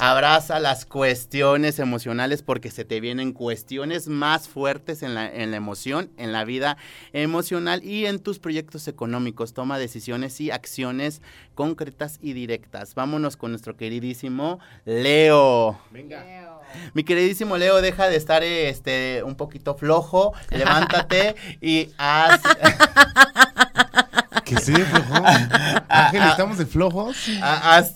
Abraza 0.00 0.60
las 0.60 0.84
cuestiones 0.84 1.80
emocionales 1.80 2.42
porque 2.42 2.70
se 2.70 2.84
te 2.84 3.00
vienen 3.00 3.32
cuestiones 3.32 4.06
más 4.06 4.48
fuertes 4.48 5.02
en 5.02 5.14
la, 5.14 5.32
en 5.32 5.50
la 5.50 5.56
emoción, 5.56 6.10
en 6.16 6.30
la 6.30 6.44
vida 6.44 6.76
emocional 7.12 7.82
y 7.82 8.06
en 8.06 8.20
tus 8.20 8.38
proyectos 8.38 8.86
económicos. 8.86 9.54
Toma 9.54 9.78
decisiones 9.78 10.40
y 10.40 10.52
acciones 10.52 11.20
concretas 11.54 12.18
y 12.22 12.32
directas. 12.32 12.94
Vámonos 12.94 13.36
con 13.36 13.50
nuestro 13.50 13.76
queridísimo 13.76 14.60
Leo. 14.84 15.80
Mi 16.94 17.04
queridísimo 17.04 17.56
Leo, 17.56 17.80
deja 17.80 18.08
de 18.08 18.16
estar 18.16 18.42
este 18.42 19.22
un 19.24 19.36
poquito 19.36 19.74
flojo, 19.74 20.32
levántate 20.50 21.36
y 21.60 21.90
haz 21.98 22.40
Que 24.48 24.56
sí, 24.60 24.72
flojo. 24.72 25.14
Ángel, 25.88 26.22
¿estamos 26.22 26.56
de 26.58 26.64
flojos? 26.66 27.16
Ha- 27.42 27.76
Haz 27.76 27.94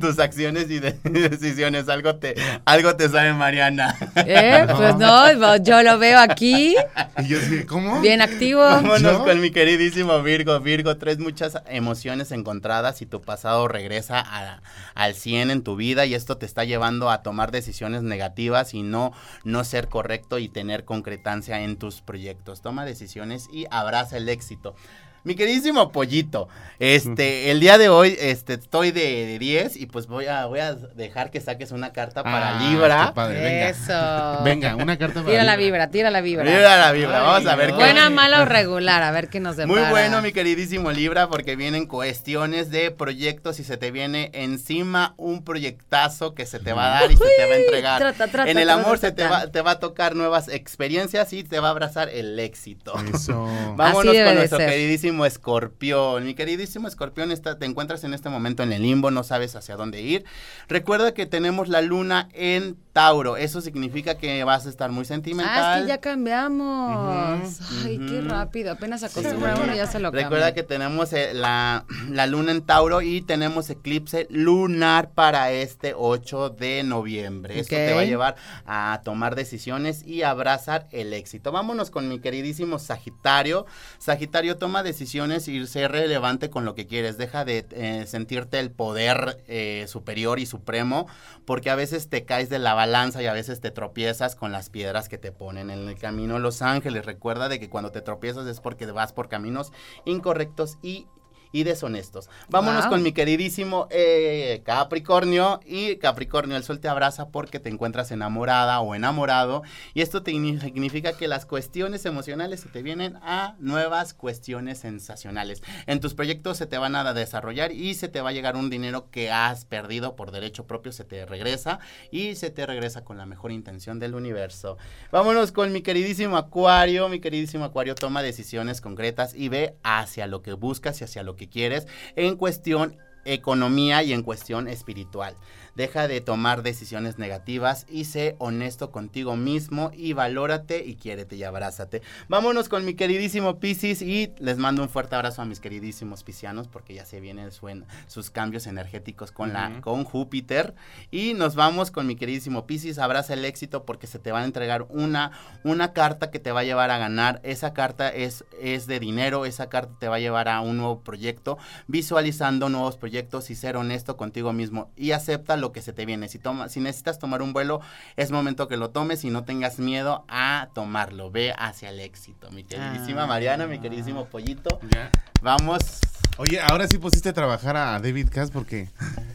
tus 0.00 0.18
acciones 0.20 0.70
y 0.70 0.78
de- 0.78 0.92
decisiones. 1.02 1.88
Algo 1.88 2.14
te, 2.16 2.36
algo 2.64 2.94
te 2.96 3.08
sabe 3.08 3.32
Mariana. 3.32 3.96
¿Eh? 4.14 4.66
Pues 4.76 4.94
no, 4.96 5.56
yo 5.56 5.82
lo 5.82 5.98
veo 5.98 6.18
aquí, 6.20 6.76
Y 7.18 7.26
yo 7.26 7.38
dije, 7.40 7.66
¿cómo? 7.66 8.00
bien 8.00 8.22
activo. 8.22 8.60
Vámonos 8.60 9.00
¿Yo? 9.02 9.24
con 9.24 9.40
mi 9.40 9.50
queridísimo 9.50 10.22
Virgo. 10.22 10.60
Virgo, 10.60 10.96
traes 10.96 11.18
muchas 11.18 11.58
emociones 11.68 12.30
encontradas 12.30 13.02
y 13.02 13.06
tu 13.06 13.20
pasado 13.20 13.66
regresa 13.66 14.20
a- 14.20 14.60
al 14.94 15.14
100 15.14 15.50
en 15.50 15.62
tu 15.62 15.74
vida 15.76 16.06
y 16.06 16.14
esto 16.14 16.36
te 16.36 16.46
está 16.46 16.62
llevando 16.64 17.10
a 17.10 17.22
tomar 17.22 17.50
decisiones 17.50 18.02
negativas 18.02 18.74
y 18.74 18.82
no, 18.82 19.12
no 19.42 19.64
ser 19.64 19.88
correcto 19.88 20.38
y 20.38 20.48
tener 20.48 20.84
concretancia 20.84 21.62
en 21.62 21.76
tus 21.78 22.00
proyectos. 22.00 22.62
Toma 22.62 22.84
decisiones 22.84 23.48
y 23.52 23.66
abraza 23.72 24.16
el 24.18 24.28
éxito. 24.28 24.76
Mi 25.22 25.34
queridísimo 25.34 25.92
pollito, 25.92 26.48
este, 26.78 27.50
el 27.50 27.60
día 27.60 27.76
de 27.76 27.90
hoy, 27.90 28.16
este, 28.18 28.54
estoy 28.54 28.90
de, 28.90 29.26
de 29.26 29.38
10 29.38 29.76
y 29.76 29.84
pues 29.86 30.06
voy 30.06 30.26
a, 30.26 30.46
voy 30.46 30.60
a 30.60 30.74
dejar 30.74 31.30
que 31.30 31.40
saques 31.42 31.72
una 31.72 31.92
carta 31.92 32.22
para 32.22 32.58
Ah, 32.58 32.70
Libra. 32.70 33.06
qué 33.08 33.12
padre, 33.14 33.40
venga. 33.42 33.68
Eso. 33.68 34.40
Venga, 34.44 34.76
una 34.76 34.96
carta 34.96 35.20
para 35.20 35.26
Tira 35.30 35.44
la 35.44 35.56
Libra. 35.56 35.66
vibra, 35.66 35.90
tira 35.90 36.10
la 36.10 36.20
vibra. 36.22 36.44
Libra 36.44 36.78
la 36.78 36.92
vibra, 36.92 37.20
vamos 37.20 37.46
a 37.46 37.54
ver 37.56 37.66
qué. 37.70 37.74
Buena, 37.74 38.08
mala 38.08 38.40
o 38.40 38.44
regular, 38.46 39.02
a 39.02 39.10
ver 39.10 39.28
qué 39.28 39.40
nos 39.40 39.56
depara. 39.56 39.78
Muy 39.80 39.90
bueno, 39.90 40.22
mi 40.22 40.32
queridísimo 40.32 40.90
Libra, 40.90 41.28
porque 41.28 41.54
vienen 41.54 41.84
cuestiones 41.86 42.70
de 42.70 42.90
proyectos 42.90 43.60
y 43.60 43.64
se 43.64 43.76
te 43.76 43.90
viene 43.90 44.30
encima 44.32 45.12
un 45.18 45.44
proyectazo 45.44 46.34
que 46.34 46.46
se 46.46 46.60
te 46.60 46.72
va 46.72 46.86
a 46.96 47.00
dar 47.02 47.12
y 47.12 47.16
se 47.16 47.24
te 47.36 47.46
va 47.46 47.54
a 47.54 47.58
entregar. 47.58 47.98
trata, 48.00 48.26
trata, 48.28 48.50
en 48.50 48.56
el 48.56 48.64
trata, 48.68 48.82
amor 48.82 48.98
se 48.98 49.12
te 49.12 49.24
va, 49.28 49.48
te 49.48 49.60
va 49.60 49.72
a 49.72 49.78
tocar 49.80 50.16
nuevas 50.16 50.48
experiencias 50.48 51.30
y 51.34 51.44
te 51.44 51.60
va 51.60 51.68
a 51.68 51.70
abrazar 51.72 52.08
el 52.08 52.38
éxito. 52.38 52.94
Eso. 53.12 53.44
Vámonos 53.76 54.14
debe 54.14 54.24
con 54.24 54.32
de 54.34 54.38
nuestro 54.40 54.58
ser. 54.58 54.70
queridísimo 54.70 55.09
escorpión. 55.26 56.24
Mi 56.24 56.34
queridísimo 56.34 56.88
escorpión, 56.88 57.30
está, 57.32 57.58
te 57.58 57.66
encuentras 57.66 58.04
en 58.04 58.14
este 58.14 58.28
momento 58.28 58.62
en 58.62 58.72
el 58.72 58.82
limbo, 58.82 59.10
no 59.10 59.22
sabes 59.22 59.56
hacia 59.56 59.76
dónde 59.76 60.00
ir. 60.00 60.24
Recuerda 60.68 61.12
que 61.12 61.26
tenemos 61.26 61.68
la 61.68 61.82
luna 61.82 62.28
en 62.32 62.76
Tauro. 62.92 63.36
Eso 63.36 63.60
significa 63.60 64.16
que 64.16 64.42
vas 64.44 64.66
a 64.66 64.68
estar 64.68 64.90
muy 64.90 65.04
sentimental. 65.04 65.64
Ah, 65.64 65.76
es 65.78 65.82
que 65.82 65.88
ya 65.88 65.98
cambiamos. 65.98 67.60
Ay, 67.84 67.98
qué 67.98 68.20
rápido. 68.20 68.72
Apenas 68.72 69.02
acostumbra 69.02 69.56
uno 69.56 69.72
y 69.72 69.76
ya 69.76 69.86
se 69.86 70.00
lo 70.00 70.08
cambia. 70.10 70.24
Recuerda 70.24 70.54
que 70.54 70.62
tenemos 70.62 71.12
eh, 71.12 71.32
la, 71.34 71.84
la 72.08 72.26
luna 72.26 72.52
en 72.52 72.62
Tauro 72.62 73.02
y 73.02 73.22
tenemos 73.22 73.70
eclipse 73.70 74.26
lunar 74.30 75.10
para 75.10 75.52
este 75.52 75.94
8 75.96 76.50
de 76.50 76.82
noviembre. 76.82 77.60
Esto 77.60 77.76
te 77.76 77.94
va 77.94 78.00
a 78.00 78.04
llevar 78.04 78.36
a 78.66 79.00
tomar 79.04 79.36
decisiones 79.36 80.04
y 80.04 80.22
abrazar 80.22 80.88
el 80.90 81.12
éxito. 81.12 81.52
Vámonos 81.52 81.90
con 81.90 82.08
mi 82.08 82.20
queridísimo 82.20 82.78
Sagitario. 82.78 83.66
Sagitario 83.98 84.56
toma 84.56 84.82
decisiones 84.82 85.46
y 85.48 85.66
sé 85.66 85.86
relevante 85.88 86.50
con 86.50 86.64
lo 86.64 86.74
que 86.74 86.86
quieres. 86.86 87.18
Deja 87.18 87.44
de 87.44 87.66
eh, 87.70 88.04
sentirte 88.06 88.58
el 88.58 88.70
poder 88.70 89.42
eh, 89.46 89.86
superior 89.88 90.38
y 90.38 90.46
supremo 90.46 91.06
porque 91.44 91.70
a 91.70 91.74
veces 91.74 92.08
te 92.08 92.24
caes 92.24 92.48
de 92.48 92.58
la 92.58 92.74
balanza 92.80 93.22
y 93.22 93.26
a 93.26 93.34
veces 93.34 93.60
te 93.60 93.70
tropiezas 93.70 94.36
con 94.36 94.52
las 94.52 94.70
piedras 94.70 95.10
que 95.10 95.18
te 95.18 95.32
ponen 95.32 95.68
en 95.68 95.86
el 95.86 95.98
camino 95.98 96.38
Los 96.38 96.62
Ángeles. 96.62 97.04
Recuerda 97.04 97.50
de 97.50 97.60
que 97.60 97.68
cuando 97.68 97.92
te 97.92 98.00
tropiezas 98.00 98.46
es 98.46 98.60
porque 98.60 98.86
vas 98.86 99.12
por 99.12 99.28
caminos 99.28 99.70
incorrectos 100.06 100.78
y 100.80 101.06
y 101.52 101.64
deshonestos. 101.64 102.28
Vámonos 102.48 102.82
Wow. 102.84 102.90
con 102.90 103.02
mi 103.02 103.12
queridísimo 103.12 103.86
eh, 103.90 104.62
Capricornio. 104.64 105.60
Y 105.66 105.96
Capricornio, 105.96 106.56
el 106.56 106.62
sol 106.64 106.80
te 106.80 106.88
abraza 106.88 107.28
porque 107.30 107.58
te 107.60 107.68
encuentras 107.68 108.10
enamorada 108.10 108.80
o 108.80 108.94
enamorado. 108.94 109.62
Y 109.94 110.02
esto 110.02 110.22
te 110.22 110.32
igni- 110.32 110.60
significa 110.60 111.12
que 111.16 111.28
las 111.28 111.46
cuestiones 111.46 112.04
emocionales 112.06 112.60
se 112.60 112.68
te 112.68 112.82
vienen 112.82 113.16
a 113.22 113.54
nuevas 113.58 114.14
cuestiones 114.14 114.78
sensacionales. 114.78 115.62
En 115.86 116.00
tus 116.00 116.14
proyectos 116.14 116.56
se 116.58 116.66
te 116.66 116.78
van 116.78 116.94
a 116.96 117.12
desarrollar 117.14 117.72
y 117.72 117.94
se 117.94 118.08
te 118.08 118.20
va 118.20 118.30
a 118.30 118.32
llegar 118.32 118.56
un 118.56 118.70
dinero 118.70 119.10
que 119.10 119.30
has 119.30 119.64
perdido 119.64 120.16
por 120.16 120.30
derecho 120.30 120.66
propio, 120.66 120.92
se 120.92 121.04
te 121.04 121.26
regresa 121.26 121.80
y 122.10 122.36
se 122.36 122.50
te 122.50 122.66
regresa 122.66 123.04
con 123.04 123.18
la 123.18 123.26
mejor 123.26 123.52
intención 123.52 123.98
del 123.98 124.14
universo. 124.14 124.78
Vámonos 125.10 125.52
con 125.52 125.72
mi 125.72 125.82
queridísimo 125.82 126.36
Acuario. 126.36 127.08
Mi 127.08 127.20
queridísimo 127.20 127.64
Acuario 127.64 127.94
toma 127.94 128.22
decisiones 128.22 128.80
concretas 128.80 129.34
y 129.34 129.48
ve 129.48 129.74
hacia 129.82 130.26
lo 130.26 130.42
que 130.42 130.52
buscas 130.52 131.00
y 131.00 131.04
hacia 131.04 131.22
lo 131.22 131.36
que 131.36 131.39
quieres 131.48 131.86
en 132.16 132.36
cuestión 132.36 132.96
economía 133.24 134.02
y 134.02 134.12
en 134.12 134.22
cuestión 134.22 134.68
espiritual. 134.68 135.36
Deja 135.74 136.08
de 136.08 136.20
tomar 136.20 136.62
decisiones 136.62 137.18
negativas 137.18 137.86
y 137.88 138.04
sé 138.04 138.36
honesto 138.38 138.90
contigo 138.90 139.36
mismo 139.36 139.90
y 139.94 140.12
valórate 140.12 140.84
y 140.84 140.96
quiérete 140.96 141.36
y 141.36 141.44
abrázate. 141.44 142.02
Vámonos 142.28 142.68
con 142.68 142.84
mi 142.84 142.94
queridísimo 142.94 143.58
Piscis 143.60 144.02
y 144.02 144.32
les 144.38 144.58
mando 144.58 144.82
un 144.82 144.88
fuerte 144.88 145.14
abrazo 145.14 145.42
a 145.42 145.44
mis 145.44 145.60
queridísimos 145.60 146.24
piscianos 146.24 146.68
porque 146.68 146.94
ya 146.94 147.04
se 147.04 147.20
vienen 147.20 147.50
su- 147.52 147.60
sus 148.06 148.30
cambios 148.30 148.66
energéticos 148.66 149.32
con, 149.32 149.52
la, 149.52 149.80
con 149.80 150.04
Júpiter. 150.04 150.74
Y 151.10 151.34
nos 151.34 151.54
vamos 151.54 151.90
con 151.90 152.06
mi 152.06 152.16
queridísimo 152.16 152.66
Piscis. 152.66 152.98
Abraza 152.98 153.34
el 153.34 153.44
éxito 153.44 153.84
porque 153.84 154.06
se 154.06 154.18
te 154.18 154.32
van 154.32 154.42
a 154.42 154.46
entregar 154.46 154.86
una, 154.88 155.32
una 155.64 155.92
carta 155.92 156.30
que 156.30 156.38
te 156.38 156.52
va 156.52 156.60
a 156.60 156.64
llevar 156.64 156.90
a 156.90 156.98
ganar. 156.98 157.40
Esa 157.44 157.72
carta 157.74 158.08
es, 158.08 158.44
es 158.60 158.86
de 158.86 158.98
dinero, 159.00 159.44
esa 159.46 159.68
carta 159.68 159.94
te 159.98 160.08
va 160.08 160.16
a 160.16 160.20
llevar 160.20 160.48
a 160.48 160.60
un 160.60 160.76
nuevo 160.78 161.00
proyecto, 161.00 161.58
visualizando 161.86 162.68
nuevos 162.68 162.96
proyectos 162.96 163.50
y 163.50 163.54
ser 163.54 163.76
honesto 163.76 164.16
contigo 164.16 164.52
mismo. 164.52 164.90
Y 164.96 165.12
acepta 165.12 165.56
lo 165.60 165.72
que 165.72 165.82
se 165.82 165.92
te 165.92 166.06
viene. 166.06 166.28
Si, 166.28 166.38
toma, 166.38 166.68
si 166.68 166.80
necesitas 166.80 167.18
tomar 167.18 167.42
un 167.42 167.52
vuelo, 167.52 167.80
es 168.16 168.30
momento 168.30 168.68
que 168.68 168.76
lo 168.76 168.90
tomes 168.90 169.24
y 169.24 169.30
no 169.30 169.44
tengas 169.44 169.78
miedo 169.78 170.24
a 170.28 170.68
tomarlo. 170.74 171.30
Ve 171.30 171.54
hacia 171.56 171.90
el 171.90 172.00
éxito. 172.00 172.50
Mi 172.50 172.64
queridísima 172.64 173.24
Ah. 173.24 173.26
Mariana, 173.26 173.66
mi 173.66 173.78
queridísimo 173.78 174.24
pollito. 174.26 174.80
Ya. 174.90 175.10
Vamos. 175.42 176.00
Oye, 176.40 176.58
ahora 176.58 176.88
sí 176.88 176.96
pusiste 176.96 177.28
a 177.28 177.32
trabajar 177.34 177.76
a 177.76 178.00
David 178.00 178.30
Cass 178.30 178.50
porque 178.50 178.88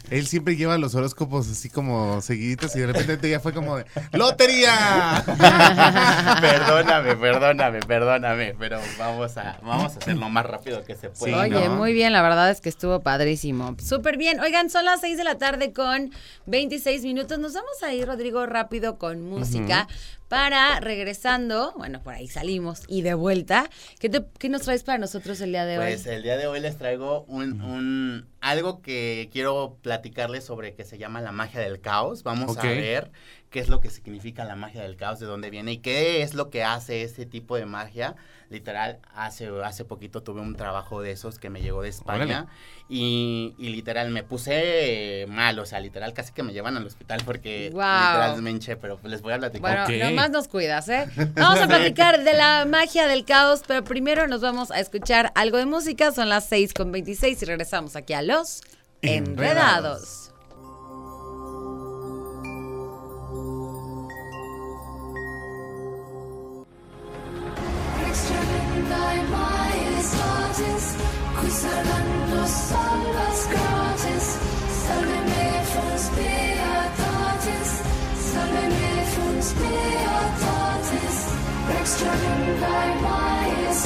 él 0.09 0.25
siempre 0.25 0.55
lleva 0.55 0.75
los 0.79 0.95
horóscopos 0.95 1.47
así 1.47 1.69
como 1.69 2.19
seguiditos 2.19 2.75
y 2.75 2.79
de 2.79 2.87
repente 2.87 3.29
ya 3.29 3.39
fue 3.39 3.53
como 3.53 3.77
de 3.77 3.85
¡Lotería! 4.11 5.23
perdóname, 6.41 7.15
perdóname, 7.15 7.79
perdóname, 7.81 8.55
pero 8.57 8.79
vamos 8.97 9.37
a, 9.37 9.59
vamos 9.61 9.93
a 9.93 9.97
hacer 9.99 10.17
lo 10.17 10.29
más 10.29 10.47
rápido 10.47 10.83
que 10.83 10.95
se 10.95 11.09
pueda. 11.09 11.45
Sí, 11.45 11.51
Oye, 11.51 11.69
¿no? 11.69 11.75
muy 11.75 11.93
bien, 11.93 12.11
la 12.11 12.23
verdad 12.23 12.49
es 12.49 12.59
que 12.59 12.69
estuvo 12.69 12.99
padrísimo. 13.01 13.75
Súper 13.79 14.17
bien. 14.17 14.39
Oigan, 14.39 14.71
son 14.71 14.85
las 14.85 15.01
6 15.01 15.15
de 15.15 15.23
la 15.25 15.37
tarde 15.37 15.73
con 15.73 16.09
26 16.47 17.03
minutos. 17.03 17.37
Nos 17.37 17.53
vamos 17.53 17.83
a 17.83 17.93
ir, 17.93 18.07
Rodrigo, 18.07 18.47
rápido 18.47 18.97
con 18.97 19.21
música 19.21 19.87
para 20.35 20.79
regresando. 20.81 21.73
Bueno, 21.77 22.01
por 22.03 22.13
ahí 22.13 22.27
salimos 22.27 22.83
y 22.87 23.01
de 23.01 23.13
vuelta. 23.13 23.69
¿Qué, 23.99 24.09
te- 24.09 24.25
qué 24.37 24.49
nos 24.49 24.63
traes 24.63 24.83
para 24.83 24.97
nosotros 24.97 25.39
el 25.41 25.51
día 25.51 25.65
de 25.65 25.77
hoy? 25.79 25.85
Pues 25.85 26.05
el 26.07 26.23
día 26.23 26.37
de 26.37 26.47
hoy 26.47 26.59
les 26.59 26.77
traigo 26.77 27.23
un, 27.27 27.61
un- 27.61 28.27
algo 28.41 28.81
que 28.81 29.29
quiero 29.31 29.77
platicarles 29.81 30.43
sobre 30.43 30.73
que 30.75 30.83
se 30.83 30.97
llama 30.97 31.21
la 31.21 31.31
magia 31.31 31.61
del 31.61 31.79
caos. 31.79 32.23
Vamos 32.23 32.57
a 32.57 32.61
ver 32.63 33.11
qué 33.55 33.61
es 33.61 33.69
lo 33.69 33.79
que 33.79 33.89
significa 33.89 34.43
la 34.43 34.57
magia 34.57 34.81
del 34.81 34.97
caos, 34.97 35.21
de 35.21 35.27
dónde 35.27 35.49
viene 35.49 35.71
y 35.71 35.77
qué 35.77 36.23
es 36.23 36.33
lo 36.33 36.49
que 36.49 36.65
hace 36.65 37.03
ese 37.03 37.25
tipo 37.25 37.55
de 37.55 37.65
magia. 37.65 38.17
Literal, 38.49 38.99
hace, 39.15 39.49
hace 39.63 39.85
poquito 39.85 40.21
tuve 40.21 40.41
un 40.41 40.57
trabajo 40.57 41.01
de 41.01 41.11
esos 41.11 41.39
que 41.39 41.49
me 41.49 41.61
llegó 41.61 41.81
de 41.81 41.87
España 41.87 42.47
y, 42.89 43.55
y 43.57 43.69
literal 43.69 44.09
me 44.09 44.23
puse 44.23 45.25
mal, 45.29 45.57
o 45.57 45.65
sea, 45.65 45.79
literal 45.79 46.11
casi 46.11 46.33
que 46.33 46.43
me 46.43 46.51
llevan 46.51 46.75
al 46.75 46.85
hospital 46.85 47.21
porque 47.25 47.69
Guau. 47.71 48.11
literal 48.11 48.41
me 48.41 48.51
hinché, 48.51 48.75
pero 48.75 48.99
les 49.03 49.21
voy 49.21 49.31
a 49.31 49.39
platicar. 49.39 49.87
Bueno, 49.87 50.09
nomás 50.09 50.31
nos 50.31 50.49
cuidas, 50.49 50.89
¿eh? 50.89 51.07
Vamos 51.35 51.61
a 51.61 51.67
platicar 51.67 52.25
de 52.25 52.33
la 52.33 52.65
magia 52.69 53.07
del 53.07 53.23
caos, 53.23 53.61
pero 53.65 53.85
primero 53.85 54.27
nos 54.27 54.41
vamos 54.41 54.69
a 54.69 54.81
escuchar 54.81 55.31
algo 55.33 55.57
de 55.57 55.65
música. 55.65 56.11
Son 56.11 56.27
las 56.27 56.49
6 56.49 56.73
con 56.73 56.91
26 56.91 57.41
y 57.41 57.45
regresamos 57.45 57.95
aquí 57.95 58.11
a 58.11 58.21
Los 58.21 58.59
Enredados. 59.01 59.29
Enredados. 59.29 60.34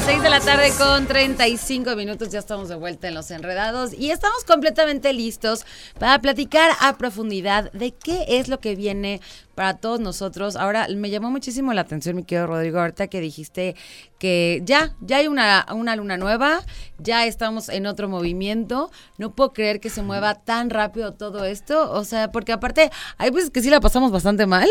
Seis 0.05 0.21
de 0.21 0.29
la 0.29 0.39
tarde 0.39 0.71
con 0.77 1.05
35 1.05 1.95
minutos, 1.95 2.29
ya 2.29 2.39
estamos 2.39 2.69
de 2.69 2.75
vuelta 2.75 3.07
en 3.07 3.13
Los 3.13 3.29
Enredados 3.31 3.93
y 3.93 4.11
estamos 4.11 4.43
completamente 4.43 5.13
listos 5.13 5.65
para 5.99 6.19
platicar 6.19 6.71
a 6.79 6.97
profundidad 6.97 7.71
de 7.73 7.91
qué 7.91 8.25
es 8.27 8.47
lo 8.47 8.59
que 8.59 8.75
viene 8.75 9.21
para 9.59 9.73
todos 9.73 9.99
nosotros. 9.99 10.55
Ahora, 10.55 10.87
me 10.95 11.09
llamó 11.09 11.29
muchísimo 11.31 11.73
la 11.73 11.81
atención, 11.81 12.15
mi 12.15 12.23
querido 12.23 12.47
Rodrigo, 12.47 12.79
ahorita 12.79 13.07
que 13.07 13.19
dijiste 13.19 13.75
que 14.17 14.61
ya, 14.63 14.95
ya 15.01 15.17
hay 15.17 15.27
una, 15.27 15.65
una 15.75 15.97
luna 15.97 16.15
nueva, 16.15 16.61
ya 16.97 17.25
estamos 17.25 17.67
en 17.67 17.85
otro 17.85 18.07
movimiento. 18.07 18.89
No 19.17 19.35
puedo 19.35 19.51
creer 19.51 19.81
que 19.81 19.89
se 19.89 20.01
mueva 20.01 20.35
tan 20.35 20.69
rápido 20.69 21.13
todo 21.13 21.43
esto, 21.43 21.91
o 21.91 22.05
sea, 22.05 22.31
porque 22.31 22.53
aparte 22.53 22.89
hay 23.17 23.31
veces 23.31 23.49
que 23.49 23.61
sí 23.61 23.69
la 23.69 23.81
pasamos 23.81 24.13
bastante 24.13 24.45
mal 24.45 24.69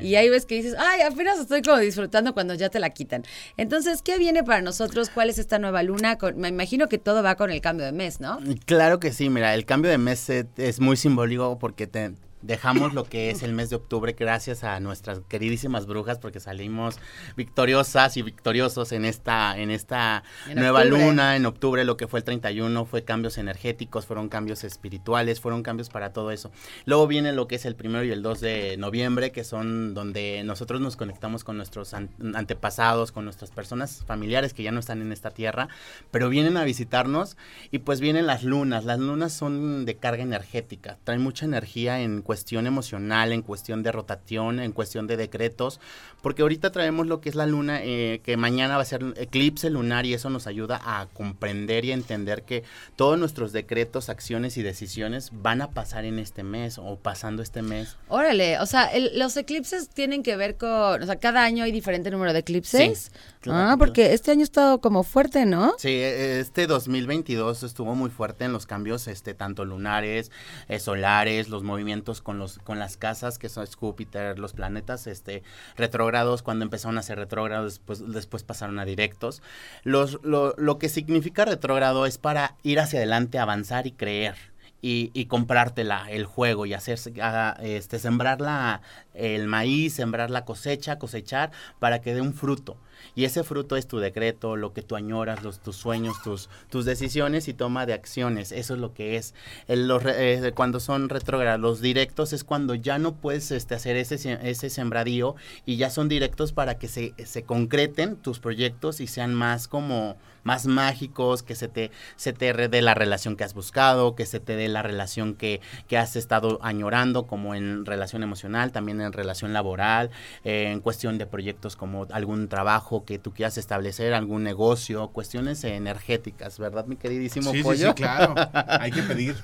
y 0.00 0.14
hay 0.14 0.30
veces 0.30 0.46
que 0.46 0.54
dices, 0.54 0.74
ay, 0.78 1.02
apenas 1.02 1.38
estoy 1.38 1.60
como 1.60 1.76
disfrutando 1.76 2.32
cuando 2.32 2.54
ya 2.54 2.70
te 2.70 2.80
la 2.80 2.88
quitan. 2.88 3.24
Entonces, 3.58 4.00
¿qué 4.00 4.16
viene 4.16 4.42
para 4.42 4.62
nosotros? 4.62 5.10
¿Cuál 5.10 5.28
es 5.28 5.36
esta 5.38 5.58
nueva 5.58 5.82
luna? 5.82 6.16
Con- 6.16 6.38
me 6.38 6.48
imagino 6.48 6.88
que 6.88 6.96
todo 6.96 7.22
va 7.22 7.34
con 7.34 7.50
el 7.50 7.60
cambio 7.60 7.84
de 7.84 7.92
mes, 7.92 8.20
¿no? 8.20 8.38
Claro 8.64 9.00
que 9.00 9.12
sí, 9.12 9.28
mira, 9.28 9.52
el 9.52 9.66
cambio 9.66 9.90
de 9.90 9.98
mes 9.98 10.30
es 10.30 10.80
muy 10.80 10.96
simbólico 10.96 11.58
porque 11.58 11.86
te 11.86 12.14
dejamos 12.42 12.94
lo 12.94 13.04
que 13.04 13.30
es 13.30 13.42
el 13.42 13.52
mes 13.52 13.70
de 13.70 13.76
octubre 13.76 14.14
gracias 14.18 14.64
a 14.64 14.80
nuestras 14.80 15.20
queridísimas 15.28 15.86
brujas 15.86 16.18
porque 16.18 16.40
salimos 16.40 16.98
victoriosas 17.36 18.16
y 18.16 18.22
victoriosos 18.22 18.92
en 18.92 19.04
esta 19.04 19.58
en 19.58 19.70
esta 19.70 20.22
En 20.48 20.56
nueva 20.58 20.80
octubre. 20.80 21.06
luna 21.06 21.36
en 21.36 21.46
octubre 21.46 21.84
lo 21.84 21.96
que 21.96 22.06
fue 22.06 22.20
el 22.20 22.24
31 22.24 22.84
fue 22.86 23.04
cambios 23.04 23.38
energéticos 23.38 24.06
fueron 24.06 24.28
cambios 24.28 24.64
espirituales 24.64 25.40
fueron 25.40 25.62
cambios 25.62 25.88
para 25.88 26.12
todo 26.12 26.30
eso 26.30 26.50
luego 26.84 27.06
viene 27.06 27.32
lo 27.32 27.48
que 27.48 27.56
es 27.56 27.64
el 27.64 27.76
primero 27.76 28.04
y 28.04 28.10
el 28.10 28.22
2 28.22 28.40
de 28.40 28.76
noviembre 28.78 29.32
que 29.32 29.44
son 29.44 29.94
donde 29.94 30.42
nosotros 30.44 30.80
nos 30.80 30.96
conectamos 30.96 31.44
con 31.44 31.56
nuestros 31.56 31.94
an- 31.94 32.10
antepasados 32.34 33.12
con 33.12 33.24
nuestras 33.24 33.50
personas 33.50 34.02
familiares 34.06 34.54
que 34.54 34.62
ya 34.62 34.72
no 34.72 34.80
están 34.80 35.02
en 35.02 35.12
esta 35.12 35.30
tierra 35.30 35.68
pero 36.10 36.28
vienen 36.28 36.56
a 36.56 36.64
visitarnos 36.64 37.36
y 37.70 37.78
pues 37.80 38.00
vienen 38.00 38.26
las 38.26 38.42
lunas. 38.44 38.84
Las 38.84 38.98
lunas 38.98 39.32
son 39.32 39.84
de 39.84 39.96
carga 39.96 40.22
energética, 40.22 40.98
traen 41.04 41.20
mucha 41.22 41.44
energía 41.44 42.00
en 42.00 42.22
cuestión 42.30 42.68
emocional, 42.68 43.32
en 43.32 43.42
cuestión 43.42 43.82
de 43.82 43.90
rotación, 43.90 44.60
en 44.60 44.70
cuestión 44.70 45.08
de 45.08 45.16
decretos, 45.16 45.80
porque 46.22 46.42
ahorita 46.42 46.70
traemos 46.70 47.08
lo 47.08 47.20
que 47.20 47.28
es 47.28 47.34
la 47.34 47.44
luna, 47.44 47.80
eh, 47.82 48.20
que 48.22 48.36
mañana 48.36 48.76
va 48.76 48.82
a 48.82 48.84
ser 48.84 49.02
eclipse 49.16 49.68
lunar 49.68 50.06
y 50.06 50.14
eso 50.14 50.30
nos 50.30 50.46
ayuda 50.46 50.80
a 50.84 51.08
comprender 51.12 51.84
y 51.84 51.90
a 51.90 51.94
entender 51.94 52.44
que 52.44 52.62
todos 52.94 53.18
nuestros 53.18 53.50
decretos, 53.52 54.08
acciones 54.10 54.56
y 54.58 54.62
decisiones 54.62 55.30
van 55.32 55.60
a 55.60 55.72
pasar 55.72 56.04
en 56.04 56.20
este 56.20 56.44
mes 56.44 56.78
o 56.78 56.94
pasando 57.02 57.42
este 57.42 57.62
mes. 57.62 57.96
Órale, 58.06 58.60
o 58.60 58.66
sea, 58.66 58.84
el- 58.84 59.18
los 59.18 59.36
eclipses 59.36 59.88
tienen 59.88 60.22
que 60.22 60.36
ver 60.36 60.56
con, 60.56 61.02
o 61.02 61.06
sea, 61.06 61.16
cada 61.16 61.42
año 61.42 61.64
hay 61.64 61.72
diferente 61.72 62.12
número 62.12 62.32
de 62.32 62.38
eclipses. 62.38 62.98
Sí, 63.12 63.18
claro, 63.40 63.70
ah, 63.72 63.76
porque 63.76 64.12
este 64.14 64.30
año 64.30 64.42
ha 64.42 64.44
estado 64.44 64.80
como 64.80 65.02
fuerte, 65.02 65.46
¿no? 65.46 65.74
Sí, 65.78 65.88
e- 65.88 66.38
este 66.38 66.68
2022 66.68 67.64
estuvo 67.64 67.96
muy 67.96 68.10
fuerte 68.10 68.44
en 68.44 68.52
los 68.52 68.66
cambios, 68.66 69.08
este, 69.08 69.34
tanto 69.34 69.64
lunares, 69.64 70.30
eh, 70.68 70.78
solares, 70.78 71.48
los 71.48 71.62
movimientos 71.64 72.19
con 72.20 72.38
los, 72.38 72.58
con 72.58 72.78
las 72.78 72.96
casas, 72.96 73.38
que 73.38 73.48
son 73.48 73.66
Júpiter, 73.66 74.38
los 74.38 74.52
planetas, 74.52 75.06
este, 75.06 75.42
retrógrados, 75.76 76.42
cuando 76.42 76.64
empezaron 76.64 76.98
a 76.98 77.02
ser 77.02 77.18
retrógrados, 77.18 77.74
después, 77.74 78.12
después 78.12 78.42
pasaron 78.42 78.78
a 78.78 78.84
directos. 78.84 79.42
Los, 79.82 80.18
lo, 80.22 80.54
lo 80.56 80.78
que 80.78 80.88
significa 80.88 81.44
retrógrado 81.44 82.06
es 82.06 82.18
para 82.18 82.56
ir 82.62 82.80
hacia 82.80 82.98
adelante, 82.98 83.38
avanzar 83.38 83.86
y 83.86 83.92
creer. 83.92 84.36
Y, 84.82 85.10
y 85.12 85.26
comprártela, 85.26 86.10
el 86.10 86.24
juego, 86.24 86.64
y 86.64 86.72
hacerse, 86.72 87.12
este, 87.60 87.98
sembrar 87.98 88.40
la, 88.40 88.80
el 89.12 89.46
maíz, 89.46 89.92
sembrar 89.92 90.30
la 90.30 90.46
cosecha, 90.46 90.98
cosechar, 90.98 91.50
para 91.78 92.00
que 92.00 92.14
dé 92.14 92.22
un 92.22 92.32
fruto. 92.32 92.78
Y 93.14 93.24
ese 93.24 93.44
fruto 93.44 93.76
es 93.76 93.86
tu 93.86 93.98
decreto, 93.98 94.56
lo 94.56 94.72
que 94.72 94.82
tú 94.82 94.96
añoras, 94.96 95.42
los, 95.42 95.60
tus 95.60 95.76
sueños, 95.76 96.16
tus, 96.22 96.48
tus 96.70 96.84
decisiones 96.84 97.48
y 97.48 97.54
toma 97.54 97.86
de 97.86 97.92
acciones. 97.94 98.52
Eso 98.52 98.74
es 98.74 98.80
lo 98.80 98.94
que 98.94 99.16
es. 99.16 99.34
El- 99.68 99.88
los 99.88 100.02
eh, 100.06 100.52
cuando 100.54 100.80
son 100.80 101.08
retrógrados, 101.08 101.60
los 101.60 101.80
directos 101.80 102.32
es 102.32 102.44
cuando 102.44 102.74
ya 102.74 102.98
no 102.98 103.14
puedes 103.14 103.50
este, 103.50 103.74
hacer 103.74 103.96
ese, 103.96 104.18
se- 104.18 104.38
ese 104.48 104.70
sembradío 104.70 105.34
y 105.66 105.76
ya 105.76 105.90
son 105.90 106.08
directos 106.08 106.52
para 106.52 106.78
que 106.78 106.88
se, 106.88 107.14
se 107.24 107.42
concreten 107.42 108.16
tus 108.16 108.38
proyectos 108.40 109.00
y 109.00 109.06
sean 109.06 109.34
más 109.34 109.68
como 109.68 110.16
más 110.42 110.64
mágicos, 110.66 111.42
que 111.42 111.54
se 111.54 111.68
te, 111.68 111.90
se 112.16 112.32
te 112.32 112.54
dé 112.68 112.80
la 112.80 112.94
relación 112.94 113.36
que 113.36 113.44
has 113.44 113.52
buscado, 113.52 114.14
que 114.14 114.24
se 114.24 114.40
te 114.40 114.56
dé 114.56 114.68
la 114.68 114.80
relación 114.82 115.34
que, 115.34 115.60
que 115.86 115.98
has 115.98 116.16
estado 116.16 116.58
añorando, 116.62 117.26
como 117.26 117.54
en 117.54 117.84
relación 117.84 118.22
emocional, 118.22 118.72
también 118.72 119.02
en 119.02 119.12
relación 119.12 119.52
laboral, 119.52 120.08
eh, 120.44 120.70
en 120.72 120.80
cuestión 120.80 121.18
de 121.18 121.26
proyectos 121.26 121.76
como 121.76 122.06
algún 122.10 122.48
trabajo 122.48 122.89
que 123.06 123.18
tú 123.18 123.32
quieras 123.32 123.56
establecer, 123.58 124.12
algún 124.14 124.42
negocio, 124.42 125.08
cuestiones 125.08 125.62
energéticas, 125.64 126.58
¿verdad, 126.58 126.86
mi 126.86 126.96
queridísimo 126.96 127.52
Sí, 127.52 127.58
sí, 127.58 127.62
pollo? 127.62 127.88
sí, 127.88 127.94
claro. 127.94 128.34
Hay 128.80 128.90
que 128.90 129.02
pedir. 129.02 129.36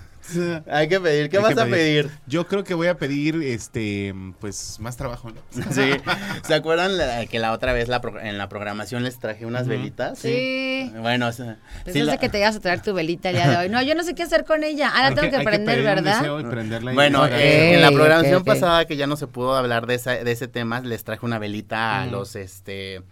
Hay 0.69 0.89
que 0.89 0.99
pedir. 0.99 1.29
¿Qué 1.31 1.37
Hay 1.37 1.43
vas 1.45 1.57
a 1.57 1.67
pedir? 1.67 2.11
Yo 2.27 2.49
creo 2.49 2.65
que 2.65 2.75
voy 2.75 2.89
a 2.89 2.99
pedir, 2.99 3.37
este, 3.45 4.13
pues, 4.41 4.79
más 4.81 4.97
trabajo, 4.97 5.31
¿no? 5.31 5.37
Sí. 5.73 5.93
¿Se 6.45 6.53
acuerdan 6.55 6.99
la- 6.99 7.27
que 7.27 7.39
la 7.39 7.53
otra 7.53 7.73
vez 7.73 7.87
la 7.89 8.01
pro- 8.01 8.21
en 8.21 8.37
la 8.37 8.49
programación 8.49 9.05
les 9.05 9.21
traje 9.21 9.47
unas 9.47 9.69
velitas? 9.69 10.19
Sí. 10.19 10.91
Bueno, 11.01 11.29
o 11.29 11.33
sea, 11.33 11.55
sí 11.55 11.83
Pensaste 11.85 12.05
la- 12.07 12.19
que 12.19 12.29
te 12.29 12.39
ibas 12.41 12.57
a 12.57 12.61
traer 12.61 12.83
tu 12.83 12.93
velita 12.93 13.31
el 13.31 13.37
día 13.37 13.49
de 13.51 13.57
hoy. 13.57 13.69
No, 13.69 13.81
yo 13.83 13.95
no 13.95 14.03
sé 14.03 14.17
qué 14.17 14.25
hacer 14.25 14.45
con 14.45 14.65
ella. 14.65 14.91
Ah, 14.93 15.03
la 15.03 15.07
Hay 15.11 15.15
tengo 15.15 15.39
que 15.39 15.45
prender, 15.45 15.83
¿verdad? 15.85 16.19
deseo 16.19 16.41
y 16.41 16.45
prenderla 16.45 16.91
y- 16.91 16.95
Bueno, 16.97 17.19
Ahora, 17.23 17.41
eh, 17.41 17.75
en 17.75 17.81
la 17.83 17.93
programación 17.93 18.43
pasada 18.43 18.85
que 18.87 18.97
ya 18.97 19.07
no 19.07 19.15
se 19.17 19.29
pudo 19.29 19.55
hablar 19.55 19.87
de, 19.87 19.95
esa, 19.95 20.11
de 20.13 20.33
ese 20.33 20.49
tema, 20.49 20.81
les 20.81 21.05
traje 21.05 21.25
una 21.25 21.39
velita 21.39 22.03
a 22.03 22.07
los, 22.07 22.35
este... 22.35 23.03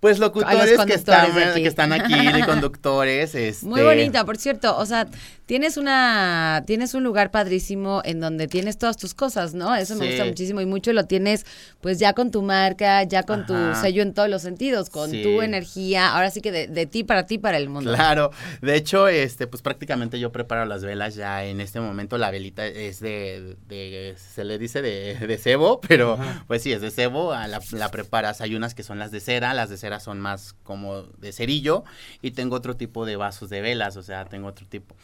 Pues 0.00 0.18
locutores 0.18 0.78
que 0.84 0.94
están, 0.94 1.32
que 1.54 1.66
están 1.66 1.92
aquí, 1.92 2.14
de 2.14 2.44
conductores, 2.46 3.34
este... 3.34 3.66
Muy 3.66 3.82
bonita, 3.82 4.24
por 4.24 4.36
cierto. 4.36 4.76
O 4.76 4.84
sea, 4.84 5.06
tienes 5.46 5.76
una, 5.76 6.64
tienes 6.66 6.94
un 6.94 7.04
lugar 7.04 7.30
padrísimo 7.30 8.02
en 8.04 8.20
donde 8.20 8.48
tienes 8.48 8.78
todas 8.78 8.96
tus 8.96 9.14
cosas, 9.14 9.54
¿no? 9.54 9.74
Eso 9.76 9.94
me 9.96 10.08
gusta 10.08 10.24
muchísimo 10.24 10.60
y 10.60 10.66
mucho 10.66 10.92
lo 10.92 11.04
tienes, 11.06 11.46
pues 11.80 11.98
ya 11.98 12.12
con 12.12 12.30
tu 12.30 12.42
marca, 12.42 13.02
ya 13.04 13.22
con 13.22 13.46
tu 13.46 13.54
sello 13.80 14.02
en 14.02 14.12
todos 14.12 14.28
los 14.28 14.42
sentidos, 14.42 14.90
con 14.90 15.10
Sí. 15.10 15.22
tu 15.22 15.40
energía. 15.42 16.12
Ahora 16.14 16.30
sí 16.30 16.40
que 16.40 16.50
de, 16.52 16.66
de 16.66 16.86
ti 16.86 17.04
para 17.04 17.26
ti 17.26 17.38
para 17.38 17.56
el 17.58 17.68
mundo. 17.68 17.94
Claro, 17.94 18.30
de 18.60 18.74
hecho, 18.76 19.08
este, 19.08 19.46
pues 19.46 19.62
prácticamente 19.62 20.18
yo 20.18 20.32
preparo 20.32 20.64
las 20.66 20.82
velas 20.84 21.14
ya 21.14 21.44
en 21.44 21.60
este 21.60 21.80
momento. 21.80 22.18
La 22.18 22.30
velita 22.30 22.66
es 22.66 23.00
de, 23.00 23.56
de- 23.68 24.14
se 24.18 24.44
le 24.44 24.58
dice 24.58 24.82
de, 24.82 25.14
de 25.14 25.38
cebo, 25.38 25.80
pero 25.80 26.18
pues 26.48 26.62
sí, 26.62 26.72
es 26.72 26.80
de 26.80 26.90
cebo. 26.90 27.32
a 27.32 27.46
La, 27.46 27.60
la 27.70 27.90
preparas. 27.90 28.40
Hay 28.40 28.56
unas 28.56 28.74
que 28.74 28.82
son 28.82 28.98
las 28.98 29.10
de 29.12 29.20
cera, 29.20 29.54
las 29.54 29.70
de 29.70 29.76
cera 29.76 30.00
son 30.00 30.20
más 30.20 30.54
como 30.64 31.02
de 31.18 31.32
cerillo 31.32 31.84
y 32.20 32.32
tengo 32.32 32.56
otro 32.56 32.76
tipo 32.76 33.06
de 33.06 33.14
vasos 33.16 33.48
de 33.48 33.60
velas, 33.60 33.96
o 33.96 34.02
sea, 34.02 34.24
tengo 34.24 34.48
otro 34.48 34.66
tipo. 34.66 34.96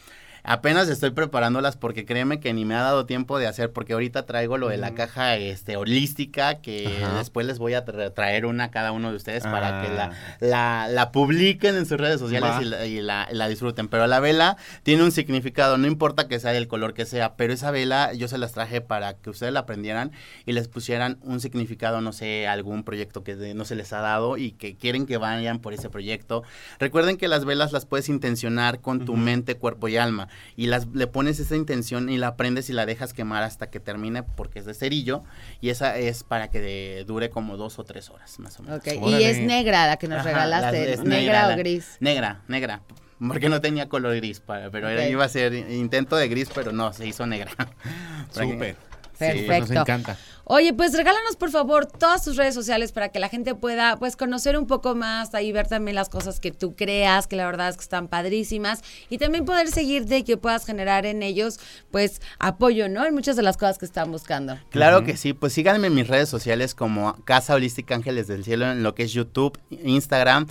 Apenas 0.45 0.89
estoy 0.89 1.11
preparándolas 1.11 1.77
porque 1.77 2.05
créeme 2.05 2.41
que 2.41 2.53
ni 2.53 2.65
me 2.65 2.75
ha 2.75 2.81
dado 2.81 3.05
tiempo 3.05 3.39
de 3.39 3.47
hacer 3.47 3.71
porque 3.71 3.93
ahorita 3.93 4.25
traigo 4.25 4.57
lo 4.57 4.67
de 4.67 4.75
la 4.75 4.93
caja 4.93 5.37
este 5.37 5.77
holística 5.77 6.55
que 6.59 6.99
Ajá. 7.01 7.17
después 7.19 7.47
les 7.47 7.59
voy 7.59 7.75
a 7.75 7.85
tra- 7.85 8.13
traer 8.13 8.45
una 8.45 8.65
a 8.65 8.71
cada 8.71 8.91
uno 8.91 9.09
de 9.11 9.15
ustedes 9.15 9.43
para 9.43 9.81
que 9.81 9.87
la, 9.87 10.03
Ah. 10.03 10.37
la, 10.41 10.87
la 10.89 11.11
publiquen 11.13 11.77
en 11.77 11.85
sus 11.85 11.97
redes 11.97 12.19
sociales 12.19 12.49
Va. 12.57 12.61
y, 12.61 12.65
la, 12.65 12.85
y 12.85 13.01
la- 13.01 13.27
la 13.31 13.47
disfruten. 13.47 13.87
Pero 13.87 14.05
la 14.05 14.19
vela 14.19 14.57
tiene 14.83 15.03
un 15.03 15.13
significado, 15.13 15.77
no 15.77 15.87
importa 15.87 16.27
que 16.27 16.37
sea 16.41 16.51
del 16.51 16.67
color 16.67 16.93
que 16.93 17.05
sea, 17.05 17.35
pero 17.37 17.53
esa 17.53 17.71
vela 17.71 18.11
yo 18.11 18.27
se 18.27 18.37
las 18.37 18.51
traje 18.51 18.81
para 18.81 19.13
que 19.13 19.29
ustedes 19.29 19.53
la 19.53 19.61
aprendieran 19.61 20.11
y 20.45 20.51
les 20.51 20.67
pusieran 20.67 21.19
un 21.21 21.39
significado, 21.39 22.01
no 22.01 22.11
sé, 22.11 22.47
algún 22.49 22.83
proyecto 22.83 23.23
que 23.23 23.35
no 23.55 23.63
se 23.63 23.75
les 23.75 23.93
ha 23.93 24.01
dado 24.01 24.35
y 24.35 24.51
que 24.51 24.75
quieren 24.75 25.05
que 25.05 25.15
vayan 25.15 25.59
por 25.59 25.73
ese 25.73 25.89
proyecto. 25.89 26.43
Recuerden 26.79 27.15
que 27.15 27.29
las 27.29 27.45
velas 27.45 27.71
las 27.71 27.85
puedes 27.85 28.09
intencionar 28.09 28.81
con 28.81 29.05
tu 29.05 29.15
mente, 29.15 29.55
cuerpo 29.55 29.87
y 29.87 29.95
alma 29.95 30.27
y 30.55 30.67
las 30.67 30.87
le 30.87 31.07
pones 31.07 31.39
esa 31.39 31.55
intención 31.55 32.09
y 32.09 32.17
la 32.17 32.35
prendes 32.35 32.69
y 32.69 32.73
la 32.73 32.85
dejas 32.85 33.13
quemar 33.13 33.43
hasta 33.43 33.69
que 33.69 33.79
termine 33.79 34.23
porque 34.23 34.59
es 34.59 34.65
de 34.65 34.73
cerillo 34.73 35.23
y 35.61 35.69
esa 35.69 35.97
es 35.97 36.23
para 36.23 36.49
que 36.49 36.59
de- 36.61 37.03
dure 37.05 37.29
como 37.29 37.57
dos 37.57 37.79
o 37.79 37.83
tres 37.83 38.09
horas 38.09 38.39
más 38.39 38.59
o 38.59 38.63
menos. 38.63 38.79
Ok, 38.79 38.87
Y 39.07 39.23
es 39.23 39.39
negra 39.39 39.87
la 39.87 39.97
que 39.97 40.07
nos 40.07 40.19
Ajá, 40.19 40.29
regalaste. 40.29 40.93
es 40.93 41.03
¿Negra, 41.03 41.49
o 41.53 41.57
gris? 41.57 41.97
Negra, 41.99 42.41
negra. 42.47 42.81
Porque 43.25 43.47
no 43.47 43.61
tenía 43.61 43.87
color 43.87 44.15
gris, 44.17 44.39
para, 44.41 44.69
pero 44.69 44.89
era- 44.89 45.07
iba 45.07 45.23
a 45.23 45.29
ser 45.29 45.53
intento 45.53 46.17
de 46.17 46.27
gris, 46.27 46.49
pero 46.53 46.71
no, 46.73 46.91
se 46.91 47.07
hizo 47.07 47.25
negra. 47.25 47.51
Súper. 48.31 48.75
Perfecto. 49.17 49.73
Nos 49.73 49.81
encanta. 49.81 50.17
Oye, 50.45 50.73
pues 50.73 50.93
regálanos 50.93 51.37
por 51.37 51.51
favor 51.51 51.85
todas 51.85 52.23
tus 52.23 52.35
redes 52.35 52.53
sociales 52.53 52.91
para 52.91 53.09
que 53.09 53.19
la 53.19 53.29
gente 53.29 53.55
pueda 53.55 53.97
pues 53.97 54.17
conocer 54.17 54.57
un 54.57 54.67
poco 54.67 54.93
más, 54.93 55.33
ahí 55.33 55.53
ver 55.53 55.67
también 55.67 55.95
las 55.95 56.09
cosas 56.09 56.41
que 56.41 56.51
tú 56.51 56.75
creas, 56.75 57.27
que 57.27 57.37
la 57.37 57.45
verdad 57.45 57.69
es 57.69 57.77
que 57.77 57.83
están 57.83 58.09
padrísimas 58.09 58.81
y 59.09 59.19
también 59.19 59.45
poder 59.45 59.69
seguirte 59.69 60.17
y 60.17 60.23
que 60.23 60.35
puedas 60.35 60.65
generar 60.65 61.05
en 61.05 61.23
ellos 61.23 61.59
pues 61.91 62.21
apoyo, 62.39 62.89
¿no? 62.89 63.05
En 63.05 63.13
muchas 63.13 63.37
de 63.37 63.43
las 63.43 63.55
cosas 63.55 63.77
que 63.77 63.85
están 63.85 64.11
buscando. 64.11 64.59
Claro 64.69 65.05
que 65.05 65.15
sí, 65.15 65.33
pues 65.33 65.53
síganme 65.53 65.87
en 65.87 65.95
mis 65.95 66.07
redes 66.07 66.27
sociales 66.27 66.75
como 66.75 67.13
Casa 67.23 67.55
Holística 67.55 67.95
Ángeles 67.95 68.27
del 68.27 68.43
Cielo 68.43 68.69
en 68.69 68.83
lo 68.83 68.95
que 68.95 69.03
es 69.03 69.13
YouTube, 69.13 69.57
Instagram, 69.69 70.47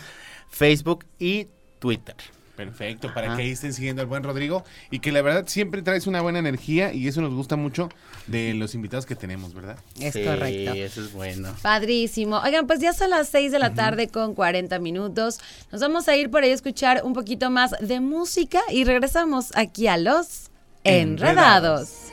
Facebook 0.49 1.05
y 1.19 1.49
Twitter. 1.81 2.17
Perfecto, 2.57 3.13
para 3.15 3.29
Ajá. 3.29 3.37
que 3.37 3.43
ahí 3.45 3.51
estén 3.51 3.73
siguiendo 3.73 4.03
al 4.03 4.09
buen 4.09 4.23
Rodrigo 4.23 4.63
y 4.91 4.99
que 4.99 5.11
la 5.11 5.23
verdad 5.23 5.45
siempre 5.47 5.81
traes 5.81 6.07
una 6.07 6.21
buena 6.21 6.39
energía 6.39 6.93
y 6.93 7.09
eso 7.09 7.23
nos 7.23 7.33
gusta 7.33 7.57
mucho 7.57 7.89
de 8.27 8.53
los 8.55 8.75
invitados 8.75 9.07
que 9.07 9.17
tenemos, 9.17 9.55
¿verdad? 9.55 9.79
Es 9.99 10.13
Sí, 10.13 10.23
correcto. 10.23 10.75
eso 10.75 11.01
es 11.03 11.13
bueno. 11.13 11.55
Padrísimo. 11.63 12.39
Oigan, 12.41 12.67
pues 12.67 12.81
ya 12.81 12.93
son 12.93 13.11
las 13.11 13.29
6 13.31 13.53
de 13.53 13.59
la 13.59 13.73
tarde 13.73 14.09
con 14.09 14.35
40 14.35 14.79
minutos. 14.81 15.41
Nos 15.73 15.81
vamos 15.81 16.09
a 16.09 16.17
ir 16.17 16.31
por 16.31 16.43
ahí 16.43 16.51
a 16.51 16.55
escuchar 16.55 17.01
un 17.05 17.15
poquito 17.15 17.49
más 17.51 17.71
de 17.81 18.01
música 18.01 18.61
y 18.71 18.85
regresamos 18.85 19.53
aquí 19.57 19.87
a 19.87 19.97
los 19.97 20.51
Enredados. 20.85 22.11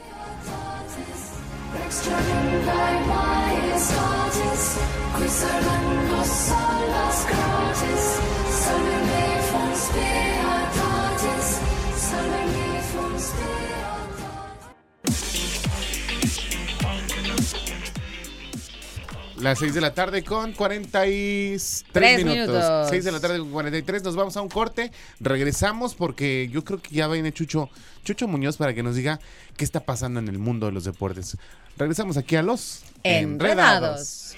Las 19.40 19.60
6 19.60 19.74
de 19.74 19.82
la 19.82 19.94
tarde 19.94 20.24
con 20.24 20.52
43 20.54 21.86
Tres 21.92 22.26
minutos. 22.26 22.48
minutos. 22.48 22.90
6 22.90 23.06
de 23.06 23.12
la 23.12 23.20
tarde 23.20 23.40
con 23.40 23.52
43. 23.52 24.04
Nos 24.04 24.16
vamos 24.16 24.36
a 24.36 24.42
un 24.42 24.50
corte. 24.50 24.92
Regresamos 25.20 25.96
porque 25.96 26.50
yo 26.52 26.64
creo 26.64 26.82
que 26.82 26.94
ya 26.94 27.08
viene 27.08 27.32
Chucho, 27.32 27.70
Chucho 28.04 28.28
Muñoz 28.28 28.58
para 28.58 28.74
que 28.74 28.84
nos 28.84 28.96
diga 28.96 29.20
qué 29.56 29.64
está 29.64 29.80
pasando 29.82 30.20
en 30.20 30.28
el 30.28 30.40
mundo 30.40 30.66
de 30.66 30.74
los 30.74 30.84
deportes. 30.84 31.38
Regresamos 31.78 32.18
aquí 32.18 32.36
a 32.36 32.44
los 32.44 32.82
Enredados. 33.04 34.36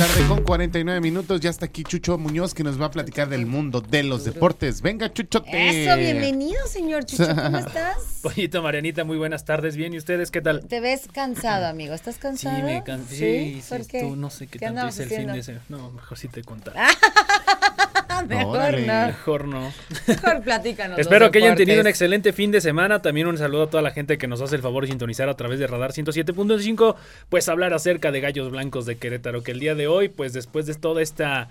Tarde 0.00 0.26
con 0.28 0.42
49 0.42 0.98
minutos. 1.02 1.40
Ya 1.42 1.50
está 1.50 1.66
aquí 1.66 1.84
Chucho 1.84 2.16
Muñoz 2.16 2.54
que 2.54 2.64
nos 2.64 2.80
va 2.80 2.86
a 2.86 2.90
platicar 2.90 3.28
del 3.28 3.44
mundo 3.44 3.82
de 3.82 4.02
los 4.02 4.24
deportes. 4.24 4.80
Venga, 4.80 5.12
Chuchote. 5.12 5.84
Eso, 5.84 5.94
bienvenido, 5.98 6.58
señor 6.68 7.04
Chucho. 7.04 7.26
¿Cómo 7.36 7.58
estás? 7.66 7.96
Pollito 8.22 8.62
Marianita, 8.62 9.04
muy 9.04 9.18
buenas 9.18 9.44
tardes. 9.44 9.76
Bien, 9.76 9.92
¿y 9.92 9.98
ustedes 9.98 10.30
qué 10.30 10.40
tal? 10.40 10.66
Te 10.66 10.80
ves 10.80 11.02
cansado, 11.12 11.66
amigo. 11.66 11.92
¿Estás 11.92 12.14
Sí, 12.14 12.20
cansado? 12.22 12.62
me 12.62 12.82
can... 12.82 13.06
sí, 13.06 13.60
sí, 13.60 13.62
¿Por 13.68 13.86
qué? 13.86 14.00
tú 14.00 14.16
no 14.16 14.30
sé 14.30 14.46
qué, 14.46 14.58
tanto 14.58 14.68
andabas 14.70 14.94
hice 14.94 15.02
el 15.02 15.08
fin 15.24 15.32
de 15.34 15.42
semana. 15.42 15.64
No, 15.68 15.90
mejor 15.90 16.16
sí 16.16 16.28
te 16.28 16.42
contar. 16.44 16.72
Mejor 18.28 18.78
no. 18.80 19.06
Mejor 19.06 19.48
no. 19.48 19.72
Mejor 20.06 20.42
platícanos. 20.42 20.98
Espero 20.98 21.30
que 21.30 21.38
hayan 21.38 21.56
tenido 21.56 21.80
un 21.80 21.86
excelente 21.86 22.32
fin 22.32 22.50
de 22.50 22.60
semana. 22.60 23.02
También 23.02 23.26
un 23.26 23.38
saludo 23.38 23.64
a 23.64 23.70
toda 23.70 23.82
la 23.82 23.90
gente 23.90 24.18
que 24.18 24.26
nos 24.26 24.40
hace 24.40 24.56
el 24.56 24.62
favor 24.62 24.84
de 24.84 24.90
sintonizar 24.90 25.28
a 25.28 25.36
través 25.36 25.58
de 25.58 25.66
Radar 25.66 25.92
107.5. 25.92 26.96
Pues 27.28 27.48
hablar 27.48 27.74
acerca 27.74 28.10
de 28.10 28.20
Gallos 28.20 28.50
Blancos 28.50 28.86
de 28.86 28.96
Querétaro. 28.96 29.42
Que 29.42 29.52
el 29.52 29.60
día 29.60 29.74
de 29.74 29.88
hoy, 29.88 30.08
pues 30.08 30.32
después 30.32 30.66
de 30.66 30.74
toda 30.74 31.02
esta 31.02 31.48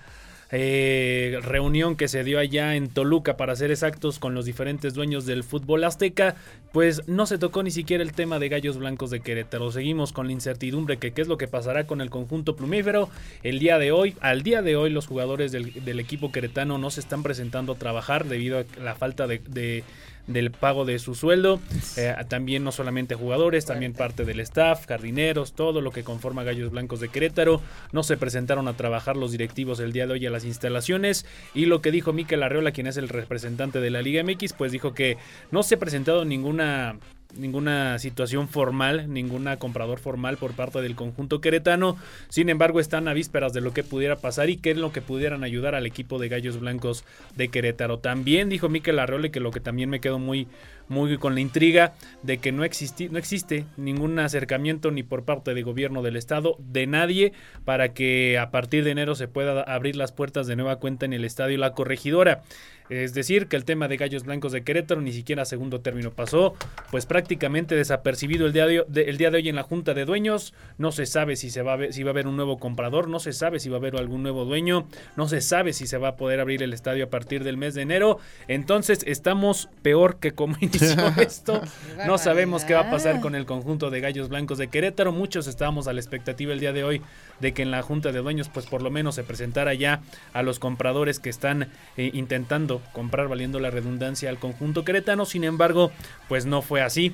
eh, 0.51 1.39
reunión 1.43 1.95
que 1.95 2.07
se 2.07 2.23
dio 2.23 2.39
allá 2.39 2.75
en 2.75 2.89
Toluca, 2.89 3.38
para 3.38 3.55
ser 3.55 3.71
exactos, 3.71 4.19
con 4.19 4.33
los 4.33 4.45
diferentes 4.45 4.93
dueños 4.93 5.25
del 5.25 5.43
fútbol 5.43 5.83
azteca, 5.83 6.35
pues 6.71 7.07
no 7.07 7.25
se 7.25 7.38
tocó 7.38 7.62
ni 7.63 7.71
siquiera 7.71 8.03
el 8.03 8.13
tema 8.13 8.39
de 8.39 8.49
Gallos 8.49 8.77
Blancos 8.77 9.12
de 9.12 9.19
Querétaro. 9.19 9.71
Seguimos 9.71 10.12
con 10.12 10.27
la 10.27 10.33
incertidumbre 10.33 10.97
que 10.97 11.12
qué 11.12 11.21
es 11.21 11.27
lo 11.27 11.38
que 11.38 11.47
pasará 11.47 11.85
con 11.85 12.01
el 12.01 12.09
conjunto 12.09 12.55
plumífero. 12.55 13.09
El 13.43 13.59
día 13.59 13.77
de 13.77 13.91
hoy, 13.91 14.15
al 14.21 14.41
día 14.41 14.62
de 14.62 14.75
hoy, 14.75 14.89
los 14.89 15.07
jugadores 15.07 15.51
del, 15.51 15.99
equipo 15.99 16.31
queretano 16.31 16.77
no 16.77 16.89
se 16.89 17.01
están 17.01 17.23
presentando 17.23 17.73
a 17.73 17.77
trabajar 17.77 18.25
debido 18.25 18.59
a 18.59 18.81
la 18.81 18.95
falta 18.95 19.27
de 19.27 19.83
del 20.29 20.51
pago 20.51 20.85
de 20.85 20.99
su 20.99 21.15
sueldo. 21.15 21.59
Eh, 21.97 22.15
también 22.29 22.63
no 22.63 22.71
solamente 22.71 23.15
jugadores, 23.15 23.65
también 23.65 23.93
parte 23.93 24.23
del 24.23 24.39
staff, 24.39 24.85
jardineros, 24.87 25.53
todo 25.53 25.81
lo 25.81 25.91
que 25.91 26.03
conforma 26.03 26.43
Gallos 26.43 26.71
Blancos 26.71 26.99
de 26.99 27.09
Querétaro. 27.09 27.61
No 27.91 28.03
se 28.03 28.15
presentaron 28.15 28.67
a 28.67 28.77
trabajar 28.77 29.17
los 29.17 29.31
directivos 29.31 29.79
el 29.79 29.91
día 29.91 30.07
de 30.07 30.13
hoy 30.13 30.25
a 30.25 30.29
las 30.29 30.45
instalaciones. 30.45 31.25
Y 31.53 31.65
lo 31.65 31.81
que 31.81 31.91
dijo 31.91 32.13
Mikel 32.13 32.43
Arreola, 32.43 32.71
quien 32.71 32.87
es 32.87 32.97
el 32.97 33.09
representante 33.09 33.81
de 33.81 33.89
la 33.89 34.01
Liga 34.01 34.23
MX, 34.23 34.53
pues 34.53 34.71
dijo 34.71 34.93
que 34.93 35.17
no 35.51 35.63
se 35.63 35.75
ha 35.75 35.79
presentado 35.79 36.23
ninguna 36.23 36.97
ninguna 37.35 37.99
situación 37.99 38.47
formal, 38.47 39.11
ninguna 39.11 39.57
comprador 39.57 39.99
formal 39.99 40.37
por 40.37 40.53
parte 40.53 40.81
del 40.81 40.95
conjunto 40.95 41.41
queretano. 41.41 41.97
Sin 42.29 42.49
embargo, 42.49 42.79
están 42.79 43.07
a 43.07 43.13
vísperas 43.13 43.53
de 43.53 43.61
lo 43.61 43.73
que 43.73 43.83
pudiera 43.83 44.15
pasar 44.15 44.49
y 44.49 44.57
qué 44.57 44.71
es 44.71 44.77
lo 44.77 44.91
que 44.91 45.01
pudieran 45.01 45.43
ayudar 45.43 45.75
al 45.75 45.85
equipo 45.85 46.19
de 46.19 46.29
Gallos 46.29 46.59
Blancos 46.59 47.03
de 47.35 47.49
Querétaro. 47.49 47.99
También 47.99 48.49
dijo 48.49 48.69
Mikel 48.69 48.99
Arreola 48.99 49.29
que 49.29 49.39
lo 49.39 49.51
que 49.51 49.59
también 49.59 49.89
me 49.89 50.01
quedó 50.01 50.19
muy 50.19 50.47
muy 50.89 51.17
con 51.17 51.36
la 51.36 51.41
intriga 51.41 51.93
de 52.23 52.39
que 52.39 52.52
no, 52.52 52.63
existi 52.63 53.08
no 53.10 53.17
existe 53.17 53.65
ningún 53.78 54.19
acercamiento 54.19 54.91
ni 54.91 55.04
por 55.04 55.23
parte 55.23 55.54
del 55.54 55.63
gobierno 55.63 56.02
del 56.02 56.17
estado 56.17 56.56
de 56.60 56.86
nadie 56.88 57.32
para 57.63 57.93
que 57.93 58.38
a 58.38 58.52
partir 58.52 58.84
de 58.84 58.91
enero 58.91 59.15
se 59.15 59.28
pueda 59.28 59.62
abrir 59.62 59.95
las 59.95 60.12
puertas 60.12 60.47
de 60.47 60.56
nueva 60.56 60.78
cuenta 60.78 61.06
en 61.06 61.13
el 61.13 61.23
estadio 61.25 61.58
La 61.58 61.71
Corregidora. 61.73 62.41
Es 62.89 63.13
decir, 63.13 63.45
que 63.45 63.56
el 63.56 63.65
tema 63.65 63.88
de 63.88 63.97
Gallos 63.97 64.23
Blancos 64.23 64.52
de 64.52 64.63
Querétaro 64.63 64.99
ni 64.99 65.12
siquiera 65.13 65.43
a 65.43 65.45
segundo 65.45 65.80
término 65.80 66.10
pasó, 66.10 66.56
pues 66.89 67.06
prácticamente 67.06 67.75
desapercibido 67.75 68.47
el 68.47 68.54
día 68.54 68.65
de, 68.65 68.84
de- 68.88 69.04
el 69.04 69.17
día 69.17 69.30
de 69.30 69.38
hoy 69.38 69.47
en 69.49 69.56
la 69.56 69.62
Junta 69.62 69.93
de 69.93 70.06
Dueños. 70.06 70.56
No 70.80 70.91
se 70.91 71.06
sabe 71.06 71.36
si, 71.36 71.52
se 71.52 71.62
va 71.62 71.75
a 71.75 71.91
si 71.91 72.02
va 72.02 72.10
a 72.10 72.13
haber 72.13 72.25
un 72.25 72.36
nuevo 72.36 72.58
comprador, 72.58 73.08
no 73.08 73.19
se 73.19 73.32
sabe 73.32 73.60
si 73.60 73.69
va 73.69 73.75
a 73.75 73.80
haber 73.80 73.95
algún 73.95 74.23
nuevo 74.23 74.43
dueño, 74.43 74.88
no 75.15 75.28
se 75.28 75.39
sabe 75.41 75.73
si 75.73 75.86
se 75.86 75.99
va 75.99 76.08
a 76.08 76.15
poder 76.15 76.39
abrir 76.39 76.63
el 76.63 76.73
estadio 76.73 77.04
a 77.06 77.10
partir 77.12 77.43
del 77.43 77.58
mes 77.58 77.75
de 77.75 77.84
enero. 77.84 78.17
Entonces 78.47 79.04
estamos 79.06 79.69
peor 79.84 80.17
que 80.19 80.32
como 80.32 80.58
inició 80.81 81.07
esto. 81.17 81.61
No 82.05 82.17
sabemos 82.17 82.65
qué 82.65 82.73
va 82.73 82.81
a 82.81 82.91
pasar 82.91 83.21
con 83.21 83.35
el 83.35 83.45
conjunto 83.45 83.89
de 83.89 84.01
Gallos 84.01 84.29
Blancos 84.29 84.57
de 84.57 84.67
Querétaro. 84.67 85.11
Muchos 85.11 85.47
estábamos 85.47 85.87
a 85.87 85.93
la 85.93 85.99
expectativa 85.99 86.53
el 86.53 86.59
día 86.59 86.73
de 86.73 86.83
hoy 86.83 87.01
de 87.39 87.53
que 87.53 87.61
en 87.61 87.71
la 87.71 87.81
Junta 87.81 88.11
de 88.11 88.19
Dueños 88.19 88.49
pues 88.49 88.65
por 88.65 88.81
lo 88.81 88.91
menos 88.91 89.15
se 89.15 89.23
presentara 89.23 89.73
ya 89.73 90.01
a 90.33 90.43
los 90.43 90.59
compradores 90.59 91.19
que 91.19 91.29
están 91.29 91.69
eh, 91.97 92.11
intentando 92.13 92.81
comprar 92.93 93.27
valiendo 93.27 93.59
la 93.59 93.69
redundancia 93.69 94.29
al 94.29 94.39
conjunto 94.39 94.83
queretano. 94.83 95.25
Sin 95.25 95.43
embargo, 95.43 95.91
pues 96.27 96.45
no 96.45 96.61
fue 96.61 96.81
así. 96.81 97.13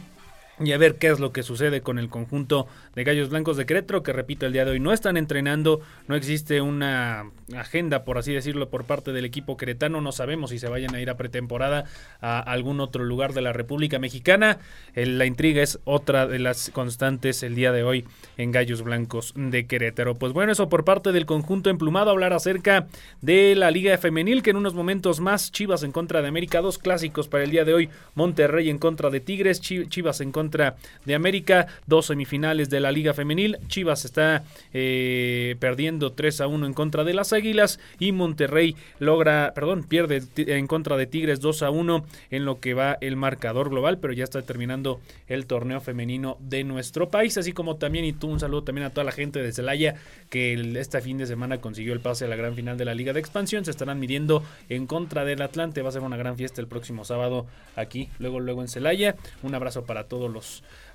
Y 0.58 0.72
a 0.72 0.78
ver 0.78 0.96
qué 0.96 1.08
es 1.08 1.20
lo 1.20 1.34
que 1.34 1.44
sucede 1.44 1.82
con 1.82 2.00
el 2.00 2.08
conjunto 2.08 2.66
de 2.96 3.04
Gallos 3.04 3.30
Blancos 3.30 3.58
de 3.58 3.66
Querétaro, 3.66 4.04
que 4.04 4.14
repito, 4.14 4.46
el 4.46 4.54
día 4.54 4.64
de 4.64 4.72
hoy 4.72 4.80
no 4.80 4.94
están 4.94 5.18
entrenando, 5.18 5.82
no 6.08 6.16
existe 6.16 6.62
una 6.62 7.26
agenda, 7.58 8.06
por 8.06 8.18
así 8.18 8.32
decirlo, 8.32 8.70
por 8.70 8.86
parte 8.86 9.12
del 9.12 9.26
equipo 9.26 9.58
queretano, 9.58 10.00
no 10.00 10.14
sabemos 10.14 10.52
si 10.52 10.60
se 10.60 10.70
vayan 10.70 10.96
a 10.96 11.02
ir 11.02 11.10
a 11.10 11.18
pretemporada 11.18 11.84
a 12.22 12.40
algún 12.40 12.80
otro 12.80 13.04
lugar 13.04 13.34
de 13.34 13.42
la 13.42 13.52
República 13.52 14.00
Mexicana. 14.00 14.60
La 14.96 15.26
intriga 15.26 15.62
es 15.62 15.80
otra 15.84 16.26
de 16.26 16.40
las 16.40 16.70
constantes 16.70 17.44
el 17.44 17.54
día 17.54 17.74
de 17.74 17.84
hoy 17.84 18.06
en 18.38 18.54
Gallos 18.54 18.82
Blancos 18.82 19.34
de 19.36 19.68
Querétaro. 19.68 20.16
Pues 20.16 20.32
bueno, 20.32 20.54
eso 20.54 20.70
por 20.70 20.86
parte 20.86 21.12
del 21.12 21.26
conjunto 21.26 21.70
emplumado, 21.70 22.12
hablar 22.12 22.32
acerca 22.32 22.88
de 23.20 23.56
la 23.56 23.72
Liga 23.72 23.98
Femenil, 23.98 24.42
que 24.42 24.52
en 24.52 24.58
unos 24.58 24.74
momentos 24.74 25.20
más 25.20 25.52
Chivas 25.52 25.84
en 25.84 25.92
contra 25.92 26.22
de 26.22 26.30
América, 26.30 26.62
dos 26.62 26.78
clásicos 26.78 27.28
para 27.28 27.44
el 27.44 27.52
día 27.52 27.66
de 27.66 27.74
hoy, 27.74 27.90
Monterrey 28.14 28.70
en 28.70 28.78
contra 28.78 29.10
de 29.10 29.20
Tigres, 29.20 29.60
Chi- 29.60 29.90
Chivas 29.90 30.22
en 30.22 30.32
contra 30.32 30.45
de 30.50 31.16
América, 31.16 31.68
dos 31.88 32.06
semifinales 32.08 32.70
de 32.70 32.80
la 32.80 32.92
Liga 32.92 33.14
Femenil, 33.14 33.58
Chivas 33.68 34.06
está 34.06 34.44
eh, 34.74 35.56
perdiendo 35.60 36.12
3 36.12 36.42
a 36.42 36.48
1 36.48 36.66
en 36.68 36.74
contra 36.74 37.04
de 37.04 37.14
las 37.14 37.34
Águilas 37.34 37.80
y 38.00 38.12
Monterrey 38.12 38.76
logra, 39.00 39.54
perdón, 39.56 39.84
pierde 39.84 40.22
en 40.38 40.68
contra 40.68 40.98
de 40.98 41.08
Tigres 41.08 41.40
2 41.40 41.64
a 41.64 41.70
1 41.70 42.06
en 42.32 42.46
lo 42.46 42.60
que 42.60 42.74
va 42.74 42.98
el 43.02 43.16
marcador 43.16 43.70
global, 43.70 43.98
pero 44.00 44.14
ya 44.14 44.24
está 44.24 44.42
terminando 44.42 45.00
el 45.28 45.46
torneo 45.48 45.82
femenino 45.82 46.38
de 46.42 46.64
nuestro 46.64 47.10
país, 47.10 47.38
así 47.38 47.54
como 47.54 47.78
también 47.78 48.06
y 48.06 48.14
tú 48.14 48.28
un 48.28 48.40
saludo 48.40 48.64
también 48.64 48.86
a 48.86 48.90
toda 48.92 49.06
la 49.06 49.12
gente 49.12 49.42
de 49.42 49.52
Celaya 49.54 49.96
que 50.30 50.54
el- 50.54 50.76
este 50.78 51.02
fin 51.02 51.18
de 51.18 51.26
semana 51.26 51.60
consiguió 51.60 51.94
el 51.94 52.00
pase 52.02 52.26
a 52.26 52.28
la 52.28 52.36
gran 52.36 52.54
final 52.56 52.78
de 52.78 52.86
la 52.86 52.94
Liga 52.94 53.14
de 53.14 53.20
Expansión, 53.22 53.64
se 53.66 53.72
estarán 53.72 54.00
midiendo 54.00 54.44
en 54.70 54.86
contra 54.88 55.24
del 55.26 55.42
Atlante, 55.42 55.82
va 55.82 55.90
a 55.90 55.92
ser 55.94 56.02
una 56.02 56.18
gran 56.18 56.36
fiesta 56.36 56.60
el 56.62 56.68
próximo 56.68 57.06
sábado 57.06 57.46
aquí, 57.76 58.10
luego 58.20 58.40
luego 58.40 58.62
en 58.62 58.68
Celaya. 58.68 59.16
Un 59.44 59.56
abrazo 59.56 59.86
para 59.86 60.04
todos 60.06 60.30
los 60.30 60.35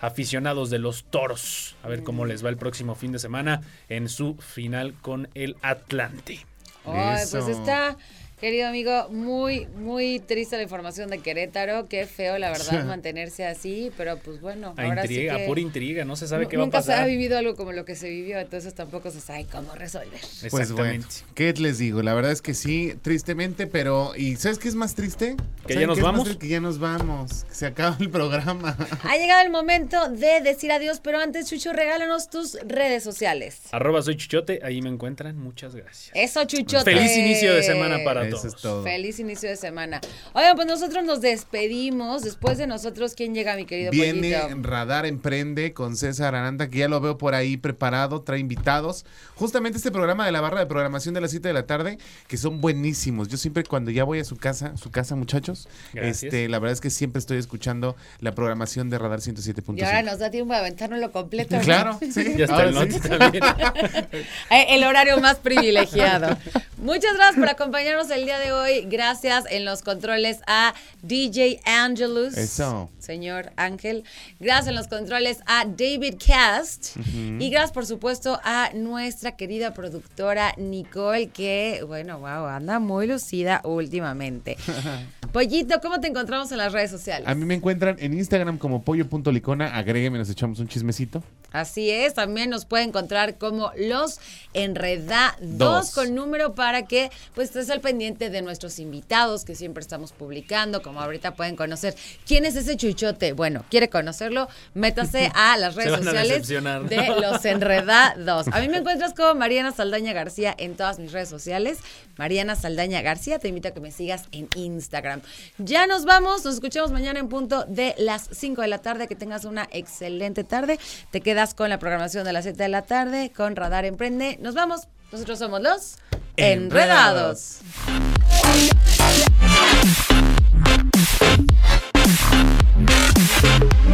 aficionados 0.01 0.71
de 0.71 0.79
los 0.79 1.05
Toros. 1.05 1.77
A 1.83 1.89
ver 1.89 2.03
cómo 2.03 2.25
les 2.27 2.45
va 2.45 2.49
el 2.49 2.57
próximo 2.57 2.95
fin 2.95 3.13
de 3.13 3.19
semana 3.19 3.63
en 3.89 4.09
su 4.09 4.37
final 4.37 4.95
con 5.01 5.29
el 5.35 5.57
Atlante. 5.63 6.47
Ay, 6.85 7.25
pues 7.31 7.49
está, 7.49 7.97
querido 8.41 8.67
amigo, 8.69 9.09
muy, 9.11 9.67
muy 9.67 10.19
triste 10.19 10.57
la 10.57 10.63
información 10.63 11.11
de 11.11 11.19
Querétaro. 11.19 11.87
Qué 11.89 12.07
feo, 12.07 12.39
la 12.39 12.51
verdad, 12.51 12.85
mantenerse 12.87 13.47
así. 13.47 13.91
Pero 13.97 14.19
pues 14.19 14.41
bueno, 14.41 14.75
A 14.77 14.83
ahora 14.85 15.03
intriga, 15.03 15.35
sí 15.35 15.41
que 15.41 15.47
pura 15.47 15.61
intriga, 15.61 16.05
no 16.05 16.17
se 16.17 16.27
sabe 16.27 16.49
qué 16.49 16.57
va 16.57 16.63
a 16.63 16.67
Nunca 16.67 16.83
se 16.83 16.93
ha 16.93 16.97
pasar. 16.97 17.09
vivido 17.09 17.37
algo 17.37 17.55
como 17.55 17.73
lo 17.73 17.85
que 17.85 17.95
se 17.95 18.09
vivió, 18.09 18.39
entonces 18.39 18.75
tampoco 18.75 19.11
se 19.11 19.21
sabe 19.21 19.47
cómo 19.51 19.75
resolver. 19.75 20.21
Pues 20.51 20.73
bueno, 20.73 21.05
¿qué 21.35 21.53
les 21.53 21.79
digo? 21.79 22.03
La 22.03 22.15
verdad 22.15 22.33
es 22.33 22.41
que 22.43 22.55
sí, 22.55 22.95
tristemente, 23.03 23.67
pero 23.67 24.13
¿y 24.17 24.37
sabes 24.37 24.59
qué 24.59 24.69
es 24.69 24.75
más 24.75 24.95
triste? 24.95 25.37
¿Que 25.67 25.75
¿Saben 25.75 25.81
ya 25.81 25.87
nos 25.87 26.01
vamos? 26.01 26.37
Que 26.37 26.49
ya 26.49 26.61
nos 26.61 26.79
vamos, 26.79 27.45
que 27.45 27.55
se 27.55 27.67
acaba 27.67 27.97
el 28.01 28.11
programa. 28.11 28.77
Ha 29.05 29.17
llegado 29.17 29.43
el 29.43 29.51
momento 29.51 30.09
de 30.09 30.41
decir 30.41 30.71
adiós, 30.73 31.01
pero 31.03 31.19
antes, 31.21 31.49
Chucho, 31.49 31.73
regálanos 31.73 32.31
tus 32.31 32.57
redes 32.67 33.03
sociales. 33.03 33.61
Arroba 33.73 34.03
soy 34.03 34.17
Chuchote, 34.17 34.61
ahí 34.63 34.81
me 34.83 34.89
encuentran. 34.89 35.37
Muchas 35.37 35.75
gracias. 35.75 36.11
Eso, 36.15 36.45
Chuchote. 36.45 36.85
Feliz 36.85 37.17
inicio 37.17 37.55
de 37.55 37.63
semana 37.63 37.99
para 38.05 38.30
Eso 38.37 38.49
es 38.49 38.57
todo. 38.57 38.83
Feliz 38.83 39.19
inicio 39.19 39.49
de 39.49 39.57
semana. 39.57 40.01
Oigan, 40.33 40.57
pues 40.57 40.67
nosotros 40.67 41.05
nos 41.05 41.21
despedimos. 41.21 42.23
Después 42.23 42.59
de 42.59 42.67
nosotros, 42.67 43.15
¿quién 43.15 43.35
llega, 43.35 43.57
mi 43.57 43.65
querido 43.65 43.91
Viene 43.91 44.39
Pollito? 44.41 44.69
Radar 44.69 45.07
Emprende 45.07 45.73
con 45.73 45.97
César 45.97 46.35
Aranda, 46.35 46.69
que 46.71 46.79
ya 46.79 46.89
lo 46.89 47.01
veo 47.01 47.19
por 47.19 47.35
ahí 47.35 47.57
preparado, 47.57 48.23
trae 48.23 48.39
invitados. 48.39 49.05
Justamente 49.35 49.79
este 49.79 49.91
programa 49.91 50.27
de 50.27 50.33
la 50.33 50.41
barra 50.41 50.61
de 50.61 50.67
programación 50.67 51.15
de 51.15 51.21
las 51.21 51.31
7 51.31 51.49
de 51.49 51.55
la 51.55 51.67
tarde, 51.67 51.99
que 52.29 52.37
son 52.37 52.61
buenísimos. 52.61 53.29
Yo 53.29 53.37
siempre 53.37 53.65
cuando 53.65 53.91
ya 53.91 54.05
voy 54.05 54.21
a 54.21 54.25
su 54.25 54.37
casa, 54.37 54.77
su 54.77 54.91
casa 54.91 55.17
muchachos, 55.17 55.69
Gracias. 55.93 56.25
este, 56.25 56.49
la 56.49 56.59
verdad 56.59 56.75
es 56.75 56.81
que 56.81 56.91
siempre 56.91 57.19
estoy 57.19 57.39
escuchando 57.39 57.97
la 58.21 58.33
programación 58.33 58.91
de 58.91 58.99
Radar 58.99 59.21
107.5. 59.21 59.79
Y 59.79 59.83
ahora 59.83 60.03
nos 60.03 60.19
da 60.19 60.31
tiempo 60.31 60.53
de 60.53 60.61
aventárnoslo 60.61 61.11
completo. 61.13 61.57
¿no? 61.57 61.63
Claro, 61.63 61.99
sí. 62.01 62.35
Ya 62.37 62.45
está 62.45 62.65
el 62.65 62.75
sí. 62.75 62.79
Noti 62.79 63.09
también. 63.09 63.45
Eh, 64.51 64.67
El 64.71 64.85
horario 64.85 65.19
más 65.21 65.37
privilegiado. 65.39 66.37
Muchas 66.83 67.15
gracias 67.15 67.37
por 67.37 67.49
acompañarnos 67.51 68.11
el 68.11 68.25
día 68.25 68.39
de 68.39 68.53
hoy. 68.53 68.87
Gracias 68.89 69.45
en 69.51 69.67
los 69.67 69.83
controles 69.83 70.41
a 70.47 70.73
DJ 71.03 71.61
Angelus. 71.67 72.39
Eso. 72.39 72.89
Señor 72.99 73.53
Ángel. 73.57 74.05
Gracias 74.39 74.69
en 74.69 74.77
los 74.77 74.89
controles 74.89 75.41
a 75.45 75.67
David 75.67 76.15
Cast. 76.25 76.97
Y 77.15 77.51
gracias, 77.51 77.73
por 77.73 77.85
supuesto, 77.85 78.41
a 78.45 78.71
nuestra 78.75 79.37
querida 79.37 79.75
productora 79.75 80.55
Nicole, 80.57 81.29
que, 81.29 81.85
bueno, 81.87 82.19
wow, 82.19 82.47
anda 82.47 82.79
muy 82.79 83.07
lucida 83.07 83.61
últimamente. 83.65 84.57
Pollito, 85.33 85.81
¿cómo 85.83 86.01
te 86.01 86.09
encontramos 86.09 86.51
en 86.51 86.59
las 86.59 86.73
redes 86.73 86.91
sociales? 86.91 87.29
A 87.29 87.35
mí 87.35 87.45
me 87.45 87.55
encuentran 87.55 87.97
en 87.99 88.15
Instagram 88.15 88.57
como 88.57 88.83
pollo.licona, 88.83 89.77
agrégueme, 89.77 90.17
nos 90.17 90.31
echamos 90.31 90.59
un 90.61 90.67
chismecito. 90.67 91.23
Así 91.53 91.91
es, 91.91 92.15
también 92.15 92.51
nos 92.51 92.65
puede 92.65 92.85
encontrar 92.85 93.39
como 93.39 93.73
los 93.77 94.21
enredados 94.55 95.37
Dos. 95.41 95.91
con 95.93 96.15
número 96.15 96.55
para 96.55 96.87
que 96.87 97.11
pues 97.35 97.49
estés 97.49 97.71
al 97.71 97.81
pendiente 97.81 98.31
de 98.31 98.43
nuestros 98.43 98.79
invitados 98.79 99.45
que 99.45 99.55
siempre 99.55 99.81
estamos 99.81 100.13
publicando, 100.13 100.83
como 100.83 101.01
ahorita 101.01 101.35
pueden 101.35 101.57
conocer 101.57 101.95
quién 102.27 102.45
es 102.45 102.57
ese 102.57 102.77
chuchote. 102.77 103.33
Bueno, 103.33 103.65
quiere 103.71 103.89
conocerlo, 103.89 104.49
métase 104.75 105.31
a 105.35 105.57
las 105.57 105.75
redes 105.75 105.97
sociales 105.99 106.49
de 106.49 107.15
los 107.21 107.45
enredados. 107.45 108.47
A 108.49 108.61
mí 108.61 108.69
me 108.69 108.77
encuentras 108.91 109.15
como 109.15 109.35
Mariana 109.35 109.73
Saldaña 109.73 110.13
García 110.13 110.55
en 110.57 110.77
todas 110.77 110.99
mis 110.99 111.13
redes 111.13 111.29
sociales. 111.29 111.79
Mariana 112.17 112.55
Saldaña 112.55 113.01
García, 113.01 113.39
te 113.39 113.49
invito 113.49 113.69
a 113.69 113.71
que 113.71 113.81
me 113.81 113.91
sigas 113.93 114.25
en 114.33 114.49
Instagram. 114.55 115.23
Ya 115.59 115.87
nos 115.87 116.05
vamos, 116.05 116.45
nos 116.45 116.55
escuchamos 116.55 116.91
mañana 116.91 117.19
en 117.19 117.29
punto 117.29 117.65
de 117.67 117.95
las 117.99 118.29
5 118.31 118.61
de 118.63 118.69
la 118.69 118.79
tarde. 118.79 119.09
Que 119.09 119.17
tengas 119.17 119.45
una 119.45 119.69
excelente 119.73 120.45
tarde. 120.45 120.79
Te 121.11 121.21
con 121.49 121.71
la 121.71 121.79
programación 121.79 122.25
de 122.25 122.35
las 122.35 122.45
7 122.45 122.63
de 122.63 122.69
la 122.69 122.83
tarde 122.83 123.33
con 123.35 123.57
Radar 123.57 123.87
Emprende. 123.87 124.37
Nos 124.43 124.55
vamos. 124.55 124.89
Nosotros 125.11 125.39
somos 125.39 125.63
los 125.63 125.97
Enredados. 126.37 127.61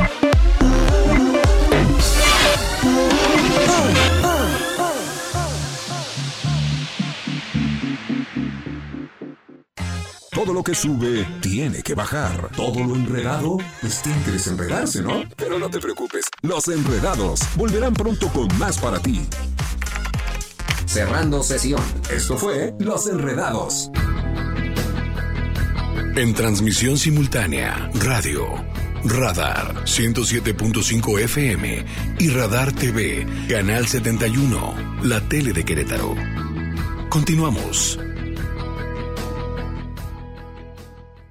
Enredados. 0.02 0.25
Todo 10.46 10.54
lo 10.54 10.62
que 10.62 10.76
sube 10.76 11.26
tiene 11.40 11.82
que 11.82 11.94
bajar. 11.94 12.50
Todo 12.54 12.84
lo 12.84 12.94
enredado, 12.94 13.56
pues 13.80 14.00
tiene 14.00 14.22
que 14.22 15.02
¿no? 15.02 15.24
Pero 15.36 15.58
no 15.58 15.68
te 15.68 15.80
preocupes, 15.80 16.26
los 16.42 16.68
enredados 16.68 17.40
volverán 17.56 17.92
pronto 17.92 18.28
con 18.28 18.46
más 18.56 18.78
para 18.78 19.00
ti. 19.00 19.26
Cerrando 20.86 21.42
sesión. 21.42 21.82
Esto 22.12 22.36
fue 22.36 22.74
Los 22.78 23.08
Enredados. 23.08 23.90
En 26.14 26.32
transmisión 26.32 26.96
simultánea, 26.96 27.90
radio, 27.94 28.46
Radar 29.02 29.82
107.5 29.84 31.22
FM 31.22 31.84
y 32.20 32.28
Radar 32.28 32.70
TV, 32.70 33.26
Canal 33.48 33.88
71, 33.88 35.00
la 35.02 35.20
tele 35.28 35.52
de 35.52 35.64
Querétaro. 35.64 36.14
Continuamos. 37.08 37.98